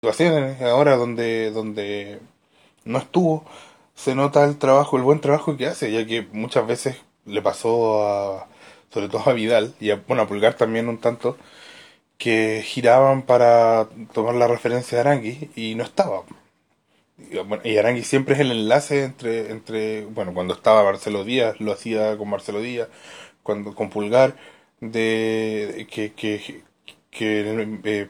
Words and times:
situaciones 0.00 0.62
ahora 0.62 0.96
donde, 0.96 1.50
donde 1.50 2.20
no 2.84 2.98
estuvo, 2.98 3.44
se 3.96 4.14
nota 4.14 4.44
el 4.44 4.58
trabajo, 4.58 4.96
el 4.96 5.02
buen 5.02 5.20
trabajo 5.20 5.56
que 5.56 5.66
hace, 5.66 5.90
ya 5.92 6.06
que 6.06 6.22
muchas 6.32 6.66
veces 6.66 6.98
le 7.26 7.42
pasó 7.42 8.06
a, 8.06 8.48
sobre 8.90 9.08
todo 9.08 9.22
a 9.28 9.32
Vidal, 9.32 9.74
y 9.80 9.90
a, 9.90 9.96
bueno, 10.06 10.22
a 10.22 10.28
Pulgar 10.28 10.54
también 10.54 10.88
un 10.88 10.98
tanto, 10.98 11.36
que 12.18 12.62
giraban 12.64 13.22
para 13.22 13.88
tomar 14.12 14.34
la 14.36 14.48
referencia 14.48 14.96
de 14.98 15.02
Arangui 15.02 15.50
y 15.56 15.74
no 15.76 15.84
estaba. 15.84 16.22
Y, 17.18 17.38
bueno, 17.38 17.62
Arangui 17.78 18.02
siempre 18.04 18.34
es 18.34 18.40
el 18.40 18.52
enlace 18.52 19.04
entre, 19.04 19.50
entre, 19.50 20.04
bueno, 20.06 20.34
cuando 20.34 20.54
estaba 20.54 20.84
Marcelo 20.84 21.24
Díaz, 21.24 21.60
lo 21.60 21.72
hacía 21.72 22.16
con 22.18 22.30
Marcelo 22.30 22.60
Díaz, 22.60 22.88
cuando 23.42 23.74
con 23.74 23.90
Pulgar, 23.90 24.36
de 24.80 25.86
que, 25.90 26.12
que, 26.14 26.62
que 27.10 27.80
eh, 27.84 28.08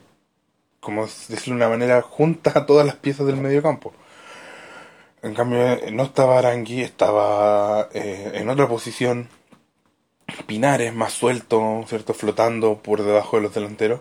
como 0.89 1.03
decirlo 1.03 1.57
de 1.59 1.67
una 1.67 1.69
manera, 1.69 2.01
junta 2.01 2.65
todas 2.65 2.87
las 2.87 2.97
piezas 2.97 3.27
del 3.27 3.37
medio 3.37 3.63
campo. 3.63 3.93
En 5.21 5.35
cambio, 5.35 5.79
no 5.93 6.03
estaba 6.05 6.39
Arangui, 6.39 6.81
estaba 6.81 7.91
eh, 7.93 8.31
en 8.33 8.49
otra 8.49 8.67
posición. 8.69 9.29
Pinares 10.47 10.95
más 10.95 11.13
suelto, 11.13 11.85
¿cierto? 11.87 12.15
Flotando 12.15 12.79
por 12.79 13.03
debajo 13.03 13.37
de 13.37 13.43
los 13.43 13.55
delanteros. 13.55 14.01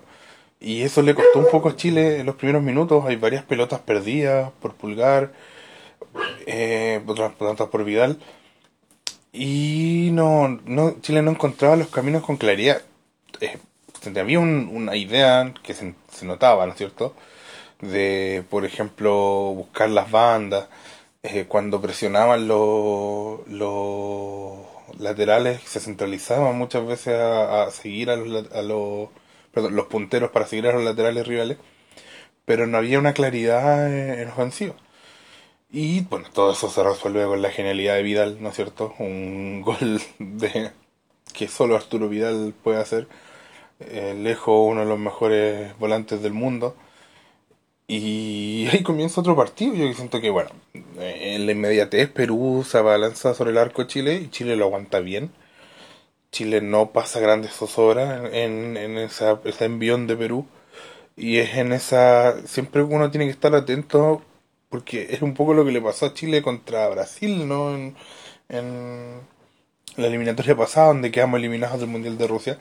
Y 0.62 0.84
eso 0.84 1.02
le 1.02 1.14
costó 1.14 1.40
un 1.40 1.52
poco 1.52 1.68
a 1.68 1.76
Chile 1.76 2.22
en 2.22 2.26
los 2.26 2.36
primeros 2.36 2.64
minutos. 2.64 3.04
Hay 3.06 3.18
varias 3.18 3.44
pelotas 3.44 3.82
perdidas 3.82 4.52
por 4.62 4.74
Pulgar, 4.74 5.34
eh, 6.46 7.04
otras 7.06 7.34
pelotas 7.34 7.68
por 7.68 7.84
Vidal. 7.84 8.18
Y 9.34 10.12
no, 10.14 10.48
no, 10.66 11.02
Chile 11.02 11.22
no 11.22 11.32
encontraba 11.32 11.76
los 11.76 11.90
caminos 11.90 12.24
con 12.24 12.38
claridad. 12.38 12.82
Eh, 13.42 13.58
había 14.20 14.40
una 14.40 14.96
idea 14.96 15.54
que 15.64 15.74
se, 15.74 15.94
notaba, 16.24 16.66
¿no 16.66 16.74
es 16.74 16.78
cierto? 16.78 17.16
De, 17.82 18.44
por 18.50 18.66
ejemplo, 18.66 19.14
buscar 19.56 19.90
las 19.90 20.12
bandas. 20.12 20.68
Eh, 21.24 21.46
cuando 21.48 21.82
presionaban 21.82 22.48
los, 22.48 23.48
los 23.48 24.60
laterales, 25.00 25.62
se 25.64 25.80
centralizaban 25.80 26.58
muchas 26.58 26.86
veces 26.88 27.16
a, 27.16 27.70
seguir 27.72 28.10
a 28.10 28.16
los, 28.16 28.46
a 28.54 29.10
perdón, 29.52 29.76
los 29.76 29.88
punteros 29.88 30.32
para 30.32 30.48
seguir 30.48 30.68
a 30.68 30.74
los 30.74 30.84
laterales 30.84 31.28
rivales. 31.28 31.58
Pero 32.46 32.68
no 32.68 32.78
había 32.78 33.00
una 33.00 33.14
claridad 33.14 33.88
en, 33.92 34.20
en 34.20 34.30
ofensiva. 34.30 34.76
Y 35.70 36.02
bueno, 36.02 36.28
todo 36.34 36.54
eso 36.54 36.70
se 36.70 36.84
resuelve 36.84 37.26
con 37.26 37.42
la 37.42 37.52
genialidad 37.52 37.96
de 37.96 38.04
Vidal, 38.04 38.38
¿no 38.42 38.50
es 38.50 38.56
cierto? 38.56 38.94
Un 39.00 39.62
gol 39.66 40.02
de 40.20 40.72
que 41.34 41.48
solo 41.48 41.76
Arturo 41.76 42.10
Vidal 42.10 42.54
puede 42.64 42.80
hacer. 42.80 43.08
Eh, 43.80 44.16
lejos 44.18 44.68
uno 44.68 44.82
de 44.82 44.88
los 44.88 45.00
mejores 45.00 45.78
volantes 45.78 46.22
del 46.22 46.34
mundo. 46.34 46.76
Y 47.88 48.68
ahí 48.72 48.84
comienza 48.84 49.22
otro 49.22 49.36
partido. 49.36 49.74
Yo 49.76 49.94
siento 49.94 50.22
que, 50.22 50.30
bueno, 50.30 50.50
en 51.00 51.46
la 51.46 51.52
inmediatez 51.52 52.10
Perú 52.10 52.66
se 52.68 52.78
abalanza 52.78 53.34
sobre 53.34 53.52
el 53.52 53.58
arco 53.58 53.84
de 53.84 53.88
Chile 53.88 54.16
y 54.16 54.30
Chile 54.30 54.56
lo 54.56 54.66
aguanta 54.66 55.00
bien. 55.00 55.32
Chile 56.32 56.62
no 56.62 56.92
pasa 56.92 57.20
grandes 57.20 57.54
zozobras 57.54 58.34
en, 58.34 58.78
en 58.78 58.98
esa, 58.98 59.40
ese 59.46 59.66
envión 59.66 60.08
de 60.08 60.18
Perú. 60.18 60.48
Y 61.16 61.38
es 61.38 61.56
en 61.58 61.74
esa. 61.74 62.36
Siempre 62.48 62.84
uno 62.84 63.12
tiene 63.12 63.26
que 63.26 63.32
estar 63.32 63.56
atento 63.56 64.22
porque 64.70 65.08
es 65.12 65.22
un 65.22 65.34
poco 65.34 65.54
lo 65.54 65.66
que 65.66 65.72
le 65.72 65.82
pasó 65.82 66.08
a 66.08 66.14
Chile 66.14 66.42
contra 66.42 66.90
Brasil, 66.90 67.48
¿no? 67.48 67.74
En, 67.76 67.96
en 68.50 69.22
la 69.98 70.08
eliminatoria 70.08 70.56
pasada, 70.56 70.88
donde 70.88 71.12
quedamos 71.12 71.40
eliminados 71.40 71.80
del 71.80 71.90
Mundial 71.90 72.18
de 72.18 72.28
Rusia, 72.28 72.60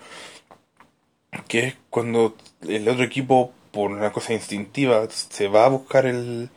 que 1.44 1.60
es 1.60 1.74
cuando 1.90 2.36
el 2.68 2.88
otro 2.88 3.04
equipo, 3.04 3.52
por 3.72 3.90
una 3.90 4.12
cosa 4.12 4.32
instintiva, 4.32 5.06
se 5.10 5.48
va 5.48 5.66
a 5.66 5.68
buscar 5.68 6.06
el, 6.06 6.50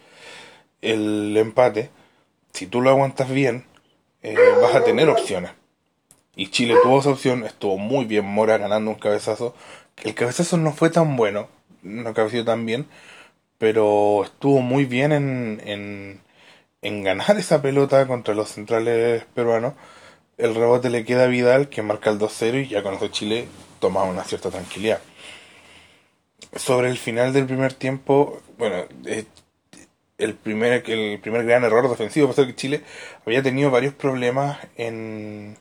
el 0.82 1.36
empate, 1.38 1.90
si 2.54 2.68
tú 2.68 2.82
lo 2.82 2.90
aguantas 2.90 3.30
bien, 3.30 3.66
eh, 4.22 4.36
vas 4.62 4.76
a 4.76 4.84
tener 4.84 5.10
opciones. 5.10 5.52
Y 6.36 6.48
Chile 6.48 6.76
tuvo 6.84 7.00
esa 7.00 7.10
opción, 7.10 7.44
estuvo 7.46 7.78
muy 7.78 8.06
bien 8.06 8.26
Mora 8.26 8.58
ganando 8.58 8.92
un 8.92 8.98
cabezazo. 8.98 9.56
El 10.04 10.16
cabezazo 10.16 10.58
no 10.58 10.72
fue 10.74 10.90
tan 10.90 11.16
bueno, 11.18 11.50
no 11.84 12.14
cabeció 12.14 12.46
tan 12.46 12.66
bien, 12.66 12.88
pero 13.58 14.24
estuvo 14.24 14.62
muy 14.62 14.86
bien 14.86 15.12
en, 15.12 15.62
en, 15.66 16.22
en, 16.82 17.04
ganar 17.04 17.38
esa 17.38 17.62
pelota 17.62 18.08
contra 18.08 18.34
los 18.34 18.50
centrales 18.50 19.26
peruanos. 19.36 19.74
El 20.38 20.56
rebote 20.56 20.90
le 20.90 21.06
queda 21.06 21.26
a 21.26 21.28
Vidal, 21.28 21.70
que 21.70 21.82
marca 21.82 22.10
el 22.10 22.20
2-0 22.20 22.66
y 22.66 22.68
ya 22.70 22.84
con 22.84 22.94
eso 22.94 23.10
Chile 23.10 23.48
toma 23.80 24.04
una 24.04 24.24
cierta 24.24 24.50
tranquilidad. 24.50 25.02
Sobre 26.56 26.90
el 26.90 26.98
final 26.98 27.34
del 27.34 27.46
primer 27.46 27.74
tiempo, 27.74 28.42
bueno, 28.58 28.86
eh, 29.06 29.26
el 30.18 30.36
primer, 30.36 30.84
el 30.90 31.20
primer 31.20 31.46
gran 31.46 31.64
error 31.64 31.90
defensivo 31.90 32.28
pasó 32.28 32.46
que 32.46 32.56
Chile 32.56 32.82
había 33.26 33.42
tenido 33.42 33.72
varios 33.72 33.94
problemas 33.94 34.60
en, 34.76 35.58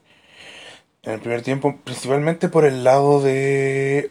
el 1.02 1.20
primer 1.20 1.42
tiempo, 1.42 1.76
principalmente 1.84 2.48
por 2.48 2.64
el 2.64 2.84
lado 2.84 3.22
de 3.22 4.10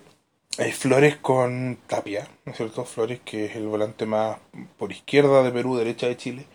hay 0.58 0.72
Flores 0.72 1.18
con 1.18 1.78
Tapia, 1.86 2.28
¿no 2.46 2.52
es 2.52 2.58
cierto? 2.58 2.86
Flores, 2.86 3.20
que 3.24 3.46
es 3.46 3.56
el 3.56 3.68
volante 3.68 4.08
más 4.08 4.38
por 4.78 4.92
izquierda 4.92 5.44
de 5.44 5.52
Perú, 5.52 5.78
derecha 5.78 6.08
de 6.08 6.18
Chile. 6.18 6.48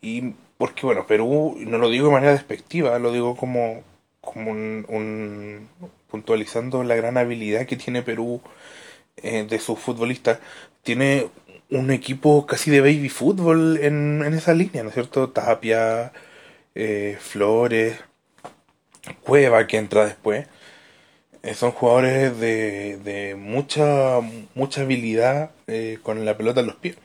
Y 0.00 0.34
porque, 0.58 0.86
bueno, 0.86 1.06
Perú, 1.06 1.56
no 1.58 1.78
lo 1.78 1.88
digo 1.88 2.06
de 2.06 2.12
manera 2.12 2.32
despectiva, 2.32 2.98
lo 2.98 3.12
digo 3.12 3.36
como, 3.36 3.82
como 4.20 4.50
un, 4.50 5.68
puntualizando 6.12 6.84
la 6.84 6.94
gran 6.94 7.16
habilidad 7.16 7.66
que 7.66 7.76
tiene 7.76 8.02
Perú 8.02 8.40
eh, 9.16 9.46
de 9.48 9.58
sus 9.58 9.78
futbolistas. 9.78 10.38
Tiene 10.82 11.28
un 11.70 11.90
equipo 11.90 12.46
casi 12.46 12.70
de 12.70 12.80
baby 12.82 13.08
fútbol 13.08 13.78
en, 13.82 14.22
en 14.24 14.34
esa 14.34 14.54
línea, 14.54 14.82
¿no 14.82 14.90
es 14.90 14.94
cierto? 14.94 15.30
Tapia, 15.30 16.12
eh, 16.74 17.16
Flores, 17.20 17.98
Cueva 19.24 19.66
que 19.66 19.78
entra 19.78 20.04
después. 20.04 20.46
Eh, 21.42 21.54
son 21.54 21.72
jugadores 21.72 22.38
de, 22.38 22.98
de 22.98 23.34
mucha, 23.34 24.20
mucha 24.54 24.82
habilidad 24.82 25.50
con 26.02 26.24
la 26.24 26.36
pelota 26.36 26.60
en 26.60 26.66
los 26.68 26.76
pies. 26.76 26.96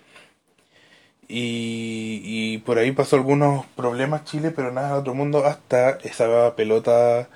Y, 1.29 2.21
y 2.23 2.57
por 2.59 2.77
ahí 2.77 2.91
pasó 2.91 3.15
algunos 3.17 3.65
problemas 3.75 4.25
Chile, 4.25 4.51
pero 4.51 4.71
nada 4.71 4.99
otro 4.99 5.13
mundo, 5.13 5.45
hasta 5.45 5.97
esa 6.03 6.55
pelota 6.55 7.29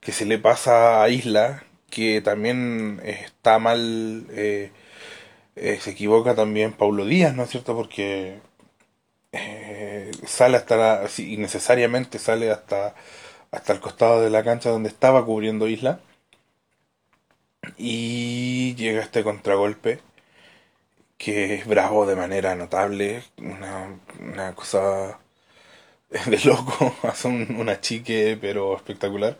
que 0.00 0.12
se 0.12 0.24
le 0.26 0.38
pasa 0.38 1.02
a 1.02 1.08
Isla, 1.10 1.64
que 1.90 2.20
también 2.22 3.00
está 3.04 3.58
mal, 3.58 4.26
eh, 4.30 4.72
eh, 5.56 5.78
se 5.80 5.90
equivoca 5.92 6.34
también 6.34 6.72
Paulo 6.72 7.04
Díaz, 7.06 7.34
¿no 7.34 7.44
es 7.44 7.50
cierto? 7.50 7.74
Porque 7.76 8.40
eh, 9.32 10.10
sale 10.26 10.56
hasta 10.56 10.76
la, 10.76 11.08
sí, 11.08 11.34
innecesariamente 11.34 12.18
sale 12.18 12.50
hasta, 12.50 12.94
hasta 13.52 13.72
el 13.72 13.80
costado 13.80 14.22
de 14.22 14.30
la 14.30 14.44
cancha 14.44 14.70
donde 14.70 14.88
estaba 14.88 15.24
cubriendo 15.24 15.68
Isla 15.68 16.00
y 17.78 18.74
llega 18.76 19.02
este 19.02 19.22
contragolpe 19.24 20.00
que 21.18 21.54
es 21.54 21.66
bravo 21.66 22.06
de 22.06 22.16
manera 22.16 22.54
notable, 22.54 23.22
una, 23.38 24.00
una 24.20 24.54
cosa 24.54 25.18
de 26.26 26.38
loco, 26.44 26.94
hace 27.02 27.28
un, 27.28 27.56
una 27.58 27.80
chique 27.80 28.38
pero 28.40 28.76
espectacular. 28.76 29.38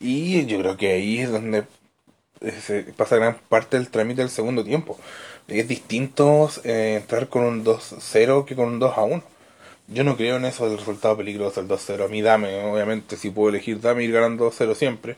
Y 0.00 0.46
yo 0.46 0.58
creo 0.58 0.76
que 0.76 0.92
ahí 0.92 1.18
es 1.20 1.30
donde 1.30 1.64
se 2.60 2.82
pasa 2.96 3.16
gran 3.16 3.36
parte 3.48 3.76
del 3.76 3.88
trámite 3.90 4.22
del 4.22 4.30
segundo 4.30 4.64
tiempo. 4.64 4.98
Es 5.48 5.66
distinto 5.68 6.50
eh, 6.64 6.98
entrar 7.00 7.28
con 7.28 7.44
un 7.44 7.64
2-0 7.64 8.44
que 8.44 8.56
con 8.56 8.68
un 8.68 8.80
2-1. 8.80 9.22
Yo 9.88 10.04
no 10.04 10.16
creo 10.16 10.36
en 10.36 10.44
eso 10.44 10.68
del 10.68 10.78
resultado 10.78 11.16
peligroso, 11.16 11.60
el 11.60 11.68
2-0. 11.68 12.04
A 12.04 12.08
mí 12.08 12.22
dame, 12.22 12.62
obviamente, 12.64 13.16
si 13.16 13.30
puedo 13.30 13.48
elegir, 13.48 13.80
dame 13.80 14.04
ir 14.04 14.12
ganando 14.12 14.50
2-0 14.50 14.74
siempre 14.74 15.16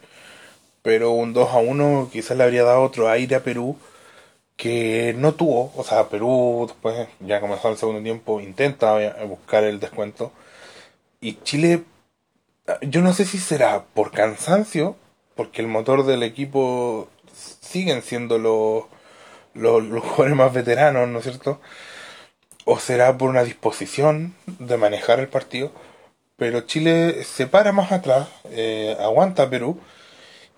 pero 0.82 1.12
un 1.12 1.32
2 1.32 1.50
a 1.50 1.58
1 1.58 2.10
quizás 2.12 2.36
le 2.36 2.44
habría 2.44 2.64
dado 2.64 2.82
otro 2.82 3.08
aire 3.08 3.36
a 3.36 3.42
Perú 3.44 3.76
que 4.56 5.14
no 5.18 5.34
tuvo, 5.34 5.72
o 5.76 5.84
sea, 5.84 6.08
Perú 6.10 6.66
después 6.68 7.08
ya 7.20 7.40
comenzó 7.40 7.70
el 7.70 7.78
segundo 7.78 8.02
tiempo, 8.02 8.40
intenta 8.40 8.94
buscar 9.24 9.64
el 9.64 9.80
descuento 9.80 10.32
y 11.20 11.34
Chile, 11.42 11.84
yo 12.82 13.00
no 13.02 13.12
sé 13.12 13.24
si 13.24 13.38
será 13.38 13.84
por 13.94 14.10
cansancio, 14.12 14.96
porque 15.34 15.62
el 15.62 15.68
motor 15.68 16.04
del 16.04 16.22
equipo 16.22 17.08
siguen 17.32 18.02
siendo 18.02 18.38
los, 18.38 18.84
los, 19.54 20.02
jugadores 20.02 20.36
más 20.36 20.52
veteranos, 20.52 21.08
¿no 21.08 21.18
es 21.18 21.24
cierto? 21.24 21.60
O 22.64 22.78
será 22.78 23.16
por 23.18 23.30
una 23.30 23.44
disposición 23.44 24.34
de 24.58 24.76
manejar 24.76 25.20
el 25.20 25.28
partido, 25.28 25.72
pero 26.36 26.62
Chile 26.62 27.24
se 27.24 27.46
para 27.46 27.72
más 27.72 27.92
atrás, 27.92 28.28
eh, 28.50 28.96
aguanta 29.00 29.44
a 29.44 29.50
Perú, 29.50 29.80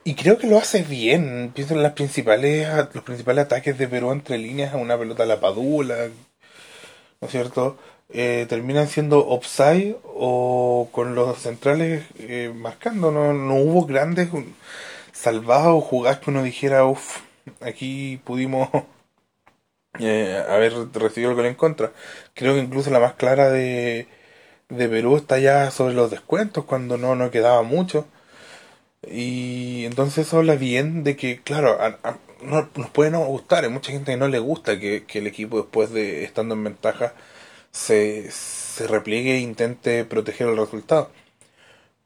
y 0.05 0.15
creo 0.15 0.39
que 0.39 0.49
lo 0.49 0.59
hace 0.59 0.83
bien. 0.83 1.53
Pienso 1.55 1.75
en 1.75 1.83
las 1.83 1.93
principales, 1.93 2.69
los 2.93 3.05
principales 3.05 3.45
ataques 3.45 3.79
de 3.79 3.89
Perú 3.89 4.13
entre 4.13 4.39
líneas 4.39 4.75
a 4.75 4.77
una 4.77 4.99
pelota 4.99 5.23
a 5.23 5.27
la 5.27 5.41
padula, 5.41 6.09
¿no 7.21 7.27
es 7.29 7.31
cierto? 7.31 7.79
Eh, 8.15 8.45
terminan 8.49 8.89
siendo 8.89 9.27
offside 9.27 9.97
o 10.05 10.89
con 10.93 11.15
los 11.15 11.39
centrales 11.39 12.05
eh, 12.19 12.53
marcando. 12.55 13.11
No, 13.11 13.33
no 13.33 13.55
hubo 13.57 13.87
grandes 13.87 14.29
salvados 15.13 15.75
o 15.77 15.81
jugadas 15.81 16.19
que 16.21 16.31
uno 16.31 16.43
dijera, 16.43 16.85
uff, 16.85 17.21
aquí 17.61 18.21
pudimos 18.25 18.69
eh, 20.01 20.43
haber 20.49 20.75
recibido 20.93 21.31
el 21.31 21.37
gol 21.37 21.47
en 21.47 21.55
contra. 21.55 21.93
Creo 22.35 22.55
que 22.55 22.61
incluso 22.61 22.91
la 22.91 23.01
más 23.01 23.15
clara 23.15 23.51
de, 23.51 24.09
de 24.69 24.89
Perú 24.89 25.17
está 25.17 25.39
ya 25.39 25.71
sobre 25.71 25.95
los 25.95 26.11
descuentos, 26.11 26.65
cuando 26.65 26.99
no, 26.99 27.15
no 27.17 27.31
quedaba 27.31 27.63
mucho. 27.63 28.07
Y 29.07 29.85
entonces 29.87 30.27
eso 30.27 30.39
habla 30.39 30.55
bien 30.57 31.05
de 31.05 31.17
que, 31.17 31.41
claro, 31.43 31.79
no, 32.43 32.69
nos 32.77 32.91
puede 32.91 33.11
no 33.11 33.25
gustar, 33.27 33.65
hay 33.65 33.71
mucha 33.71 33.93
gente 33.93 34.13
que 34.13 34.19
no 34.19 34.29
le 34.29 34.39
gusta 34.39 34.79
que, 34.79 35.05
que 35.07 35.19
el 35.21 35.27
equipo 35.27 35.59
después 35.59 35.91
de 35.93 36.25
estando 36.25 36.55
en 36.55 36.65
ventaja 36.65 37.15
se, 37.73 38.31
se 38.31 38.87
repliegue 38.87 39.37
e 39.37 39.41
intente 39.41 40.05
proteger 40.05 40.49
el 40.49 40.57
resultado. 40.57 41.11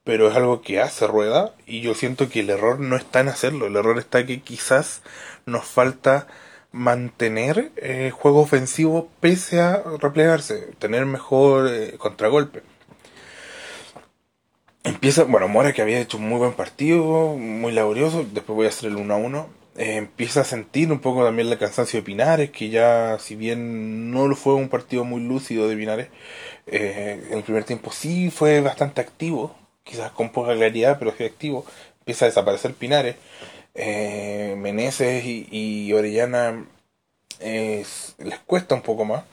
Pero 0.05 0.29
es 0.31 0.37
algo 0.37 0.63
que 0.63 0.81
hace 0.81 1.07
rueda 1.07 1.55
y 1.67 1.81
yo 1.81 1.95
siento 1.95 2.29
que 2.29 2.41
el 2.41 2.51
error 2.51 2.81
no 2.81 2.97
está 2.97 3.21
en 3.21 3.29
hacerlo, 3.29 3.67
el 3.67 3.77
error 3.77 3.99
está 3.99 4.25
que 4.25 4.41
quizás 4.41 5.03
nos 5.47 5.67
falta 5.67 6.29
mantener 6.73 7.73
eh, 7.77 8.13
juego 8.15 8.41
ofensivo 8.41 9.09
pese 9.21 9.61
a 9.61 9.83
replegarse, 10.01 10.75
tener 10.79 11.07
mejor 11.07 11.69
eh, 11.69 11.95
contragolpe. 11.99 12.63
Empieza, 14.85 15.25
bueno, 15.25 15.49
Mora 15.49 15.73
que 15.73 15.83
había 15.83 15.99
hecho 15.99 16.19
un 16.19 16.29
muy 16.29 16.39
buen 16.39 16.53
partido, 16.53 17.35
muy 17.37 17.73
laborioso, 17.73 18.25
después 18.33 18.57
voy 18.57 18.67
a 18.67 18.69
hacer 18.69 18.91
el 18.91 18.97
1 18.97 19.15
a 19.15 19.17
1. 19.17 19.49
Eh, 19.79 19.97
empieza 19.97 20.41
a 20.41 20.45
sentir 20.45 20.91
un 20.91 21.01
poco 21.01 21.25
también 21.25 21.49
el 21.49 21.59
cansancio 21.59 22.01
de 22.01 22.05
Pinares, 22.05 22.51
que 22.51 22.71
ya, 22.71 23.19
si 23.19 23.37
bien 23.37 24.11
no 24.11 24.35
fue 24.35 24.55
un 24.55 24.69
partido 24.69 25.05
muy 25.05 25.21
lúcido 25.23 25.69
de 25.69 25.77
Pinares, 25.77 26.09
en 26.67 27.33
el 27.33 27.43
primer 27.45 27.65
tiempo 27.65 27.93
sí 27.93 28.31
fue 28.31 28.61
bastante 28.61 29.01
activo, 29.01 29.55
quizás 29.85 30.11
con 30.13 30.31
poca 30.31 30.55
claridad, 30.55 30.99
pero 30.99 31.15
sí 31.17 31.25
activo. 31.25 31.65
Empieza 32.01 32.27
a 32.27 32.29
desaparecer 32.29 32.75
Pinares 32.75 33.17
eh, 33.75 34.55
Meneses 34.59 35.25
y, 35.25 35.93
Orellana 35.93 36.67
les 37.41 38.39
cuesta 38.47 38.75
un 38.75 38.83
poco 38.83 39.05
más. 39.05 39.25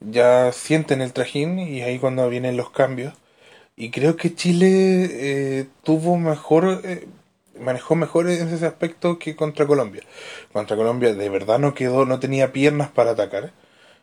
Ya 0.00 0.52
sienten 0.52 1.02
el 1.02 1.12
trajín 1.12 1.58
y 1.58 1.82
ahí 1.82 1.98
cuando 1.98 2.28
vienen 2.28 2.56
los 2.56 2.70
cambios. 2.70 3.14
Y 3.76 3.90
creo 3.90 4.16
que 4.16 4.34
Chile 4.34 4.68
eh, 5.10 5.66
tuvo 5.84 6.16
mejor, 6.18 6.80
eh, 6.84 7.06
manejó 7.60 7.94
mejor 7.96 8.28
en 8.30 8.48
ese 8.48 8.66
aspecto 8.66 9.18
que 9.18 9.36
contra 9.36 9.66
Colombia. 9.66 10.02
Contra 10.52 10.76
Colombia 10.76 11.14
de 11.14 11.28
verdad 11.28 11.58
no 11.58 11.74
quedó, 11.74 12.04
no 12.06 12.20
tenía 12.20 12.52
piernas 12.52 12.90
para 12.90 13.12
atacar. 13.12 13.52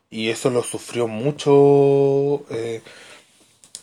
Y 0.09 0.29
eso 0.29 0.49
lo 0.49 0.63
sufrió 0.63 1.07
mucho 1.07 2.45
eh, 2.51 2.81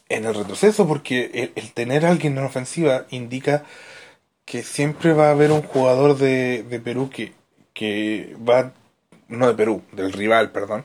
en 0.09 0.27
el 0.27 0.35
retroceso 0.35 0.87
porque 0.87 1.53
el, 1.57 1.73
tener 1.73 2.07
a 2.07 2.11
alguien 2.11 2.39
en 2.39 2.45
ofensiva 2.45 3.07
indica 3.11 3.65
que 4.45 4.63
siempre 4.63 5.13
va 5.13 5.29
a 5.29 5.33
haber 5.33 5.53
un 5.53 5.63
jugador 5.63 6.19
de, 6.19 6.65
de 6.65 6.81
Perú 6.81 7.11
que, 7.11 7.33
que 7.75 8.37
va, 8.49 8.73
no 9.29 9.47
de 9.49 9.55
Perú, 9.55 9.83
del 9.93 10.13
rival, 10.13 10.53
perdón, 10.53 10.85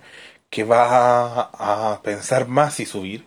que 0.49 0.63
va 0.63 1.49
a, 1.53 2.01
pensar 2.03 2.47
más 2.47 2.79
y 2.79 2.85
subir. 2.85 3.25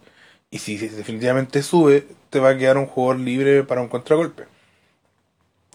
Y 0.50 0.58
si 0.60 0.78
definitivamente 0.78 1.62
sube, 1.62 2.06
te 2.31 2.40
va 2.40 2.50
a 2.50 2.58
quedar 2.58 2.78
un 2.78 2.87
jugador 2.87 3.20
libre 3.20 3.64
para 3.64 3.82
un 3.82 3.88
contragolpe. 3.88 4.46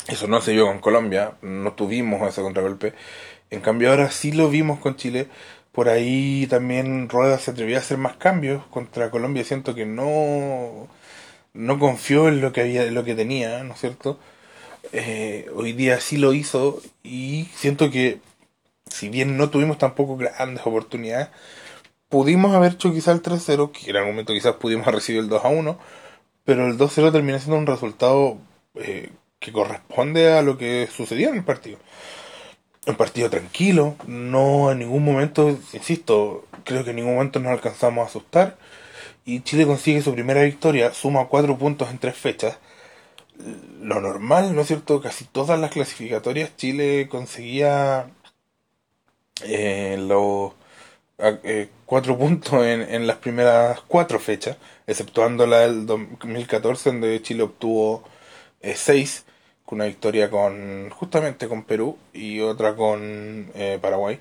Eso 0.07 0.28
no 0.28 0.42
se 0.42 0.51
vio 0.54 0.68
con 0.68 0.80
Colombia, 0.80 1.34
no 1.42 1.74
tuvimos 1.74 2.28
ese 2.28 2.42
contragolpe. 2.42 2.94
En 3.50 3.62
cambio 3.62 3.90
ahora 3.90 4.12
sí 4.12 4.31
lo 4.31 4.50
vimos 4.50 4.80
con 4.80 4.95
Chile. 4.95 5.28
Por 5.72 5.90
ahí 5.90 6.48
también 6.48 7.10
Rueda 7.10 7.40
se 7.40 7.51
atrevió 7.51 7.78
a 7.78 7.80
hacer 7.80 7.98
más 7.98 8.18
cambios 8.18 8.66
contra 8.68 9.12
Colombia. 9.12 9.44
Siento 9.44 9.75
que 9.75 9.86
no, 9.86 10.88
no 11.54 11.80
confió 11.80 12.28
en 12.28 12.42
lo 12.42 12.51
que 12.51 12.62
había, 12.62 12.84
en 12.84 12.94
lo 12.95 13.04
que 13.04 13.16
tenía, 13.16 13.63
¿no 13.63 13.74
es 13.74 13.80
cierto? 13.80 14.19
Eh, 14.92 15.48
hoy 15.56 15.74
día 15.74 16.00
sí 16.01 16.18
lo 16.18 16.34
hizo 16.34 16.81
y 17.04 17.48
siento 17.56 17.90
que 17.90 18.19
si 18.88 19.10
bien 19.10 19.38
no 19.38 19.50
tuvimos 19.50 19.78
tampoco 19.78 20.18
grandes 20.18 20.66
oportunidades, 20.66 21.30
pudimos 22.10 22.54
haber 22.54 22.74
hecho 22.74 22.94
quizá 22.94 23.12
el 23.12 23.24
3-0, 23.24 23.72
que 23.72 23.90
en 23.90 23.98
algún 23.98 24.12
momento 24.13 24.34
quizás 24.34 24.56
pudimos 24.56 24.86
recibir 24.88 25.22
el 25.22 25.30
2-1, 25.30 25.78
pero 26.44 26.68
el 26.68 26.78
2-0 26.78 27.12
termina 27.12 27.40
siendo 27.40 27.57
un 27.57 27.66
resultado 27.66 28.38
eh, 28.75 29.10
que 29.44 29.51
corresponde 29.51 30.31
a 30.34 30.42
lo 30.42 30.57
que 30.57 30.88
sucedió 30.95 31.30
en 31.30 31.36
el 31.36 31.44
partido. 31.44 31.78
Un 32.88 32.95
partido 32.95 33.30
tranquilo, 33.30 33.95
no 34.07 34.72
en 34.72 34.80
ningún 34.80 35.04
momento, 35.06 35.50
insisto, 35.74 36.45
creo 36.63 36.84
que 36.84 36.92
en 36.92 36.98
ningún 36.98 37.16
momento 37.16 37.40
nos 37.40 37.51
alcanzamos 37.51 38.04
a 38.04 38.10
asustar 38.10 38.57
y 39.25 39.42
Chile 39.42 39.66
consigue 39.66 40.01
su 40.01 40.13
primera 40.13 40.44
victoria, 40.44 40.94
suma 40.94 41.28
cuatro 41.28 41.57
puntos 41.57 41.90
en 41.92 41.98
tres 42.00 42.16
fechas 42.16 42.57
lo 43.81 44.00
normal, 44.01 44.56
¿no 44.56 44.62
es 44.62 44.68
cierto? 44.68 45.01
Casi 45.01 45.25
todas 45.25 45.60
las 45.60 45.72
clasificatorias 45.72 46.56
Chile 46.56 47.07
conseguía 47.10 48.10
eh, 49.44 49.98
los 50.00 50.54
eh, 51.19 51.69
cuatro 51.86 52.18
puntos 52.18 52.66
en, 52.66 52.81
en, 52.81 53.07
las 53.07 53.18
primeras 53.18 53.81
cuatro 53.81 54.19
fechas, 54.19 54.57
exceptuando 54.88 55.45
la 55.48 55.60
del 55.60 55.86
2014 55.86 56.92
donde 56.92 57.22
Chile 57.22 57.44
obtuvo 57.44 58.04
eh, 58.62 58.75
seis, 58.75 59.25
una 59.73 59.85
victoria 59.85 60.29
con 60.29 60.89
justamente 60.89 61.47
con 61.47 61.63
Perú 61.63 61.97
y 62.13 62.39
otra 62.39 62.75
con 62.75 63.49
eh, 63.56 63.80
Paraguay. 63.81 64.19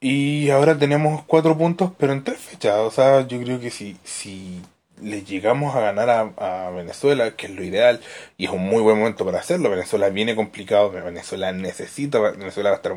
Y 0.00 0.50
ahora 0.50 0.76
tenemos 0.78 1.22
cuatro 1.24 1.56
puntos, 1.56 1.92
pero 1.98 2.12
en 2.12 2.24
tres 2.24 2.38
fechas. 2.40 2.78
O 2.78 2.90
sea, 2.90 3.26
yo 3.28 3.40
creo 3.40 3.60
que 3.60 3.70
si, 3.70 3.96
si 4.04 4.60
le 5.02 5.22
llegamos 5.22 5.74
a 5.74 5.80
ganar 5.80 6.32
a, 6.36 6.70
Venezuela, 6.70 7.36
que 7.36 7.46
es 7.46 7.52
lo 7.52 7.62
ideal, 7.62 8.00
y 8.36 8.46
es 8.46 8.50
un 8.50 8.62
muy 8.62 8.82
buen 8.82 8.98
momento 8.98 9.24
para 9.24 9.40
hacerlo. 9.40 9.70
Venezuela 9.70 10.08
viene 10.08 10.34
complicado, 10.36 10.90
Venezuela 10.90 11.52
necesita, 11.52 12.18
Venezuela 12.18 12.70
va 12.70 12.76
a 12.76 12.78
estar 12.78 12.94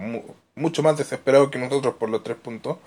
mucho 0.55 0.83
más 0.83 0.97
desesperado 0.97 1.51
que 1.51 1.59
nosotros 1.59 1.95
por 1.95 2.09
los 2.09 2.23
tres 2.23 2.37
puntos. 2.37 2.77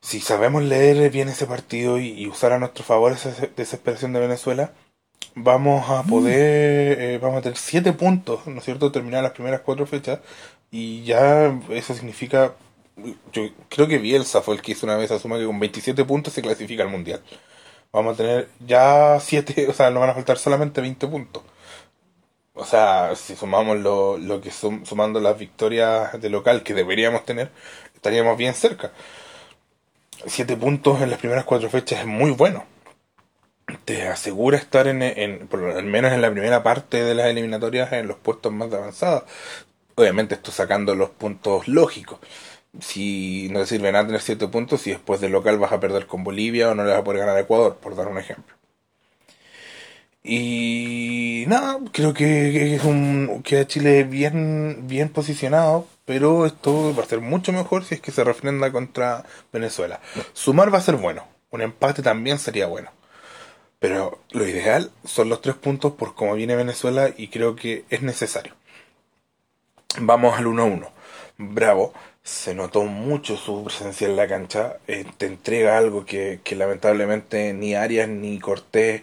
Si 0.00 0.20
sabemos 0.20 0.62
leer 0.62 1.10
bien 1.10 1.28
ese 1.28 1.46
partido 1.46 1.98
y, 1.98 2.26
usar 2.28 2.52
a 2.52 2.58
nuestro 2.58 2.84
favor 2.84 3.12
esa 3.12 3.30
desesperación 3.56 4.12
de 4.12 4.20
Venezuela, 4.20 4.72
vamos 5.36 5.88
a 5.90 6.02
poder, 6.02 7.00
eh, 7.00 7.18
vamos 7.18 7.38
a 7.38 7.42
tener 7.42 7.58
siete 7.58 7.92
puntos, 7.92 8.46
¿no 8.46 8.58
es 8.58 8.64
cierto?, 8.64 8.90
terminar 8.92 9.22
las 9.22 9.32
primeras 9.32 9.60
cuatro 9.60 9.86
fechas, 9.86 10.20
y 10.70 11.04
ya 11.04 11.56
eso 11.70 11.94
significa, 11.94 12.54
yo 13.32 13.50
creo 13.68 13.86
que 13.88 13.98
Bielsa 13.98 14.42
fue 14.42 14.56
el 14.56 14.62
que 14.62 14.72
hizo 14.72 14.86
una 14.86 14.96
vez, 14.96 15.10
asuma 15.12 15.38
que 15.38 15.46
con 15.46 15.60
27 15.60 16.04
puntos 16.04 16.32
se 16.34 16.42
clasifica 16.42 16.82
al 16.82 16.90
Mundial 16.90 17.22
vamos 17.96 18.14
a 18.14 18.16
tener 18.18 18.48
ya 18.66 19.18
7, 19.20 19.66
o 19.70 19.72
sea, 19.72 19.90
nos 19.90 20.00
van 20.00 20.10
a 20.10 20.14
faltar 20.14 20.38
solamente 20.38 20.80
20 20.80 21.06
puntos. 21.08 21.42
O 22.54 22.64
sea, 22.64 23.14
si 23.16 23.36
sumamos 23.36 23.78
lo, 23.78 24.16
lo 24.18 24.40
que 24.40 24.50
sumando 24.50 25.20
las 25.20 25.38
victorias 25.38 26.18
de 26.20 26.30
local 26.30 26.62
que 26.62 26.74
deberíamos 26.74 27.24
tener, 27.24 27.50
estaríamos 27.94 28.36
bien 28.38 28.54
cerca. 28.54 28.92
7 30.26 30.56
puntos 30.56 31.00
en 31.02 31.10
las 31.10 31.18
primeras 31.18 31.44
4 31.44 31.68
fechas 31.70 32.00
es 32.00 32.06
muy 32.06 32.30
bueno. 32.30 32.64
Te 33.84 34.08
asegura 34.08 34.56
estar 34.58 34.86
en, 34.86 35.02
en, 35.02 35.48
por 35.48 35.62
al 35.64 35.84
menos 35.84 36.12
en 36.12 36.22
la 36.22 36.30
primera 36.30 36.62
parte 36.62 37.02
de 37.02 37.14
las 37.14 37.26
eliminatorias 37.26 37.92
en 37.92 38.06
los 38.06 38.16
puestos 38.16 38.52
más 38.52 38.72
avanzados. 38.72 39.24
Obviamente 39.94 40.34
esto 40.34 40.52
sacando 40.52 40.94
los 40.94 41.10
puntos 41.10 41.66
lógicos 41.68 42.20
si 42.80 43.48
no 43.50 43.60
te 43.60 43.66
sirve 43.66 43.92
nada 43.92 44.06
tener 44.06 44.20
7 44.20 44.48
puntos 44.48 44.82
si 44.82 44.90
después 44.90 45.20
del 45.20 45.32
local 45.32 45.58
vas 45.58 45.72
a 45.72 45.80
perder 45.80 46.06
con 46.06 46.24
Bolivia 46.24 46.70
o 46.70 46.74
no 46.74 46.84
le 46.84 46.90
vas 46.90 47.00
a 47.00 47.04
poder 47.04 47.20
ganar 47.20 47.36
a 47.36 47.40
Ecuador, 47.40 47.76
por 47.76 47.96
dar 47.96 48.08
un 48.08 48.18
ejemplo. 48.18 48.54
Y 50.22 51.44
nada, 51.46 51.78
creo 51.92 52.12
que, 52.12 52.74
es 52.74 52.84
un, 52.84 53.42
queda 53.44 53.66
Chile 53.66 54.02
bien, 54.04 54.88
bien 54.88 55.08
posicionado, 55.08 55.86
pero 56.04 56.46
esto 56.46 56.94
va 56.96 57.04
a 57.04 57.06
ser 57.06 57.20
mucho 57.20 57.52
mejor 57.52 57.84
si 57.84 57.94
es 57.94 58.00
que 58.00 58.10
se 58.10 58.24
refrenda 58.24 58.72
contra 58.72 59.24
Venezuela. 59.52 60.00
Sumar 60.32 60.74
va 60.74 60.78
a 60.78 60.82
ser 60.82 60.96
bueno, 60.96 61.28
un 61.50 61.62
empate 61.62 62.02
también 62.02 62.38
sería 62.40 62.66
bueno. 62.66 62.90
Pero 63.78 64.22
lo 64.30 64.46
ideal 64.46 64.90
son 65.04 65.28
los 65.28 65.40
tres 65.42 65.56
puntos 65.56 65.92
por 65.92 66.14
cómo 66.14 66.34
viene 66.34 66.56
Venezuela 66.56 67.10
y 67.16 67.28
creo 67.28 67.56
que 67.56 67.84
es 67.90 68.02
necesario. 68.02 68.54
Vamos 69.98 70.38
al 70.38 70.46
1-1. 70.46 70.88
Bravo 71.38 71.92
se 72.22 72.54
notó 72.54 72.82
mucho 72.84 73.36
su 73.36 73.64
presencia 73.64 74.08
en 74.08 74.16
la 74.16 74.26
cancha. 74.26 74.78
Eh, 74.88 75.04
te 75.16 75.26
entrega 75.26 75.78
algo 75.78 76.04
que, 76.04 76.40
lamentablemente 76.56 77.52
ni 77.52 77.74
Arias 77.74 78.08
ni 78.08 78.38
Cortés 78.40 79.02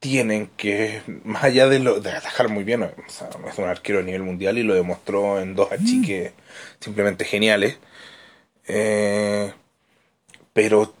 tienen, 0.00 0.48
que 0.56 1.02
más 1.24 1.44
allá 1.44 1.68
de, 1.68 1.80
lo, 1.80 2.00
de 2.00 2.12
atajar 2.12 2.48
muy 2.48 2.64
bien, 2.64 2.82
es 2.84 3.58
un 3.58 3.64
arquero 3.64 4.00
a 4.00 4.02
nivel 4.02 4.22
mundial 4.22 4.58
y 4.58 4.62
lo 4.62 4.74
demostró 4.74 5.40
en 5.40 5.54
dos 5.54 5.70
achiques 5.72 6.32
simplemente 6.80 7.24
geniales. 7.24 7.78
Eh, 8.66 9.52
pero 10.56 10.94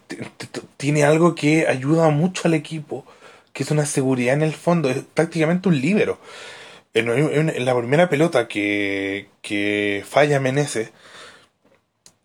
tiene 0.76 1.04
algo 1.04 1.34
que 1.34 1.66
ayuda 1.66 2.10
mucho 2.10 2.46
al 2.46 2.52
equipo, 2.52 3.06
que 3.54 3.62
es 3.62 3.70
una 3.70 3.86
seguridad 3.86 4.34
en 4.34 4.42
el 4.42 4.52
fondo, 4.52 4.90
es 4.90 4.98
prácticamente 5.14 5.70
un 5.70 5.80
líbero. 5.80 6.18
En, 6.92 7.64
la 7.64 7.74
primera 7.74 8.10
pelota 8.10 8.48
que, 8.48 9.30
que 9.40 10.04
falla 10.06 10.40
Meneses, 10.40 10.90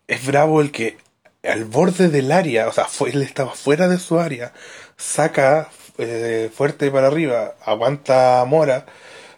es 0.08 0.26
Bravo 0.26 0.60
el 0.60 0.72
que 0.72 0.98
al 1.42 1.64
borde 1.64 2.08
del 2.10 2.32
área, 2.32 2.68
o 2.68 2.72
sea, 2.72 2.84
fue, 2.84 3.08
él 3.08 3.22
estaba 3.22 3.52
fuera 3.52 3.88
de 3.88 3.98
su 3.98 4.20
área, 4.20 4.52
saca 4.98 5.70
eh, 5.96 6.50
fuerte 6.54 6.90
para 6.90 7.06
arriba, 7.06 7.54
aguanta 7.64 8.44
Mora, 8.46 8.84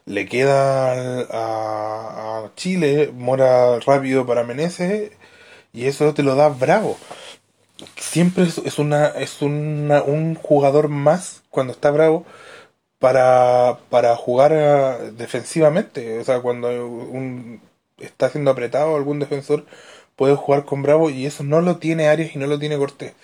le 0.04 0.26
queda 0.26 1.26
a, 1.30 2.50
Chile, 2.56 3.12
Mora 3.14 3.78
rápido 3.78 4.26
para 4.26 4.42
Meneses, 4.42 5.12
Y 5.72 5.86
eso 5.86 6.12
te 6.14 6.24
lo 6.24 6.34
da 6.34 6.48
Bravo. 6.48 6.98
Siempre 7.96 8.44
es, 8.44 8.78
una, 8.78 9.08
es 9.08 9.42
una, 9.42 10.02
un 10.02 10.36
jugador 10.36 10.88
más 10.88 11.42
cuando 11.50 11.72
está 11.72 11.90
Bravo 11.90 12.24
para, 12.98 13.78
para 13.90 14.16
jugar 14.16 14.52
eh, 14.54 15.12
defensivamente. 15.16 16.18
O 16.20 16.24
sea, 16.24 16.40
cuando 16.40 16.68
un, 16.68 17.60
está 17.98 18.30
siendo 18.30 18.50
apretado 18.50 18.96
algún 18.96 19.18
defensor 19.18 19.64
puede 20.16 20.36
jugar 20.36 20.64
con 20.64 20.82
Bravo 20.82 21.10
y 21.10 21.26
eso 21.26 21.42
no 21.44 21.60
lo 21.60 21.78
tiene 21.78 22.08
Arias 22.08 22.34
y 22.34 22.38
no 22.38 22.46
lo 22.46 22.58
tiene 22.58 22.78
Cortés. 22.78 23.14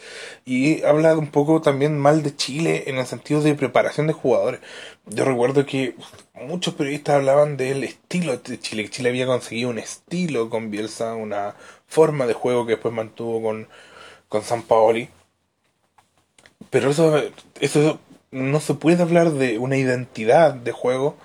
Y 0.45 0.83
habla 0.83 1.17
un 1.17 1.29
poco 1.29 1.61
también 1.63 1.99
mal 1.99 2.23
de 2.23 2.35
Chile 2.35 2.85
en 2.89 2.99
el 2.99 3.07
sentido 3.07 3.41
de 3.43 3.55
preparación 3.55 4.07
de 4.07 4.13
jugadores. 4.13 4.61
Yo 5.07 5.25
recuerdo 5.25 5.67
que 5.67 5.95
muchos 6.35 6.75
periodistas 6.75 7.17
hablaban 7.17 7.57
del 7.57 7.85
estilo 7.85 8.37
de 8.37 8.59
Chile, 8.59 8.85
que 8.85 8.91
Chile 8.91 9.11
había 9.11 9.27
conseguido 9.27 9.71
un 9.71 9.79
estilo 9.79 10.51
con 10.51 10.71
Bielsa, 10.71 11.15
una 11.15 11.55
forma 11.87 12.27
de 12.27 12.35
juego 12.35 12.67
que 12.67 12.73
después 12.73 12.95
mantuvo 12.95 13.43
con, 13.43 13.69
con 14.31 14.43
San 14.43 14.63
Paoli. 14.63 15.11
Pero 16.71 16.91
eso, 16.91 17.21
eso 17.61 18.01
no 18.31 18.61
se 18.61 18.75
puede 18.75 19.03
hablar 19.03 19.33
de 19.33 19.59
una 19.59 19.77
identidad 19.77 20.55
de 20.55 20.73
juego 20.73 21.19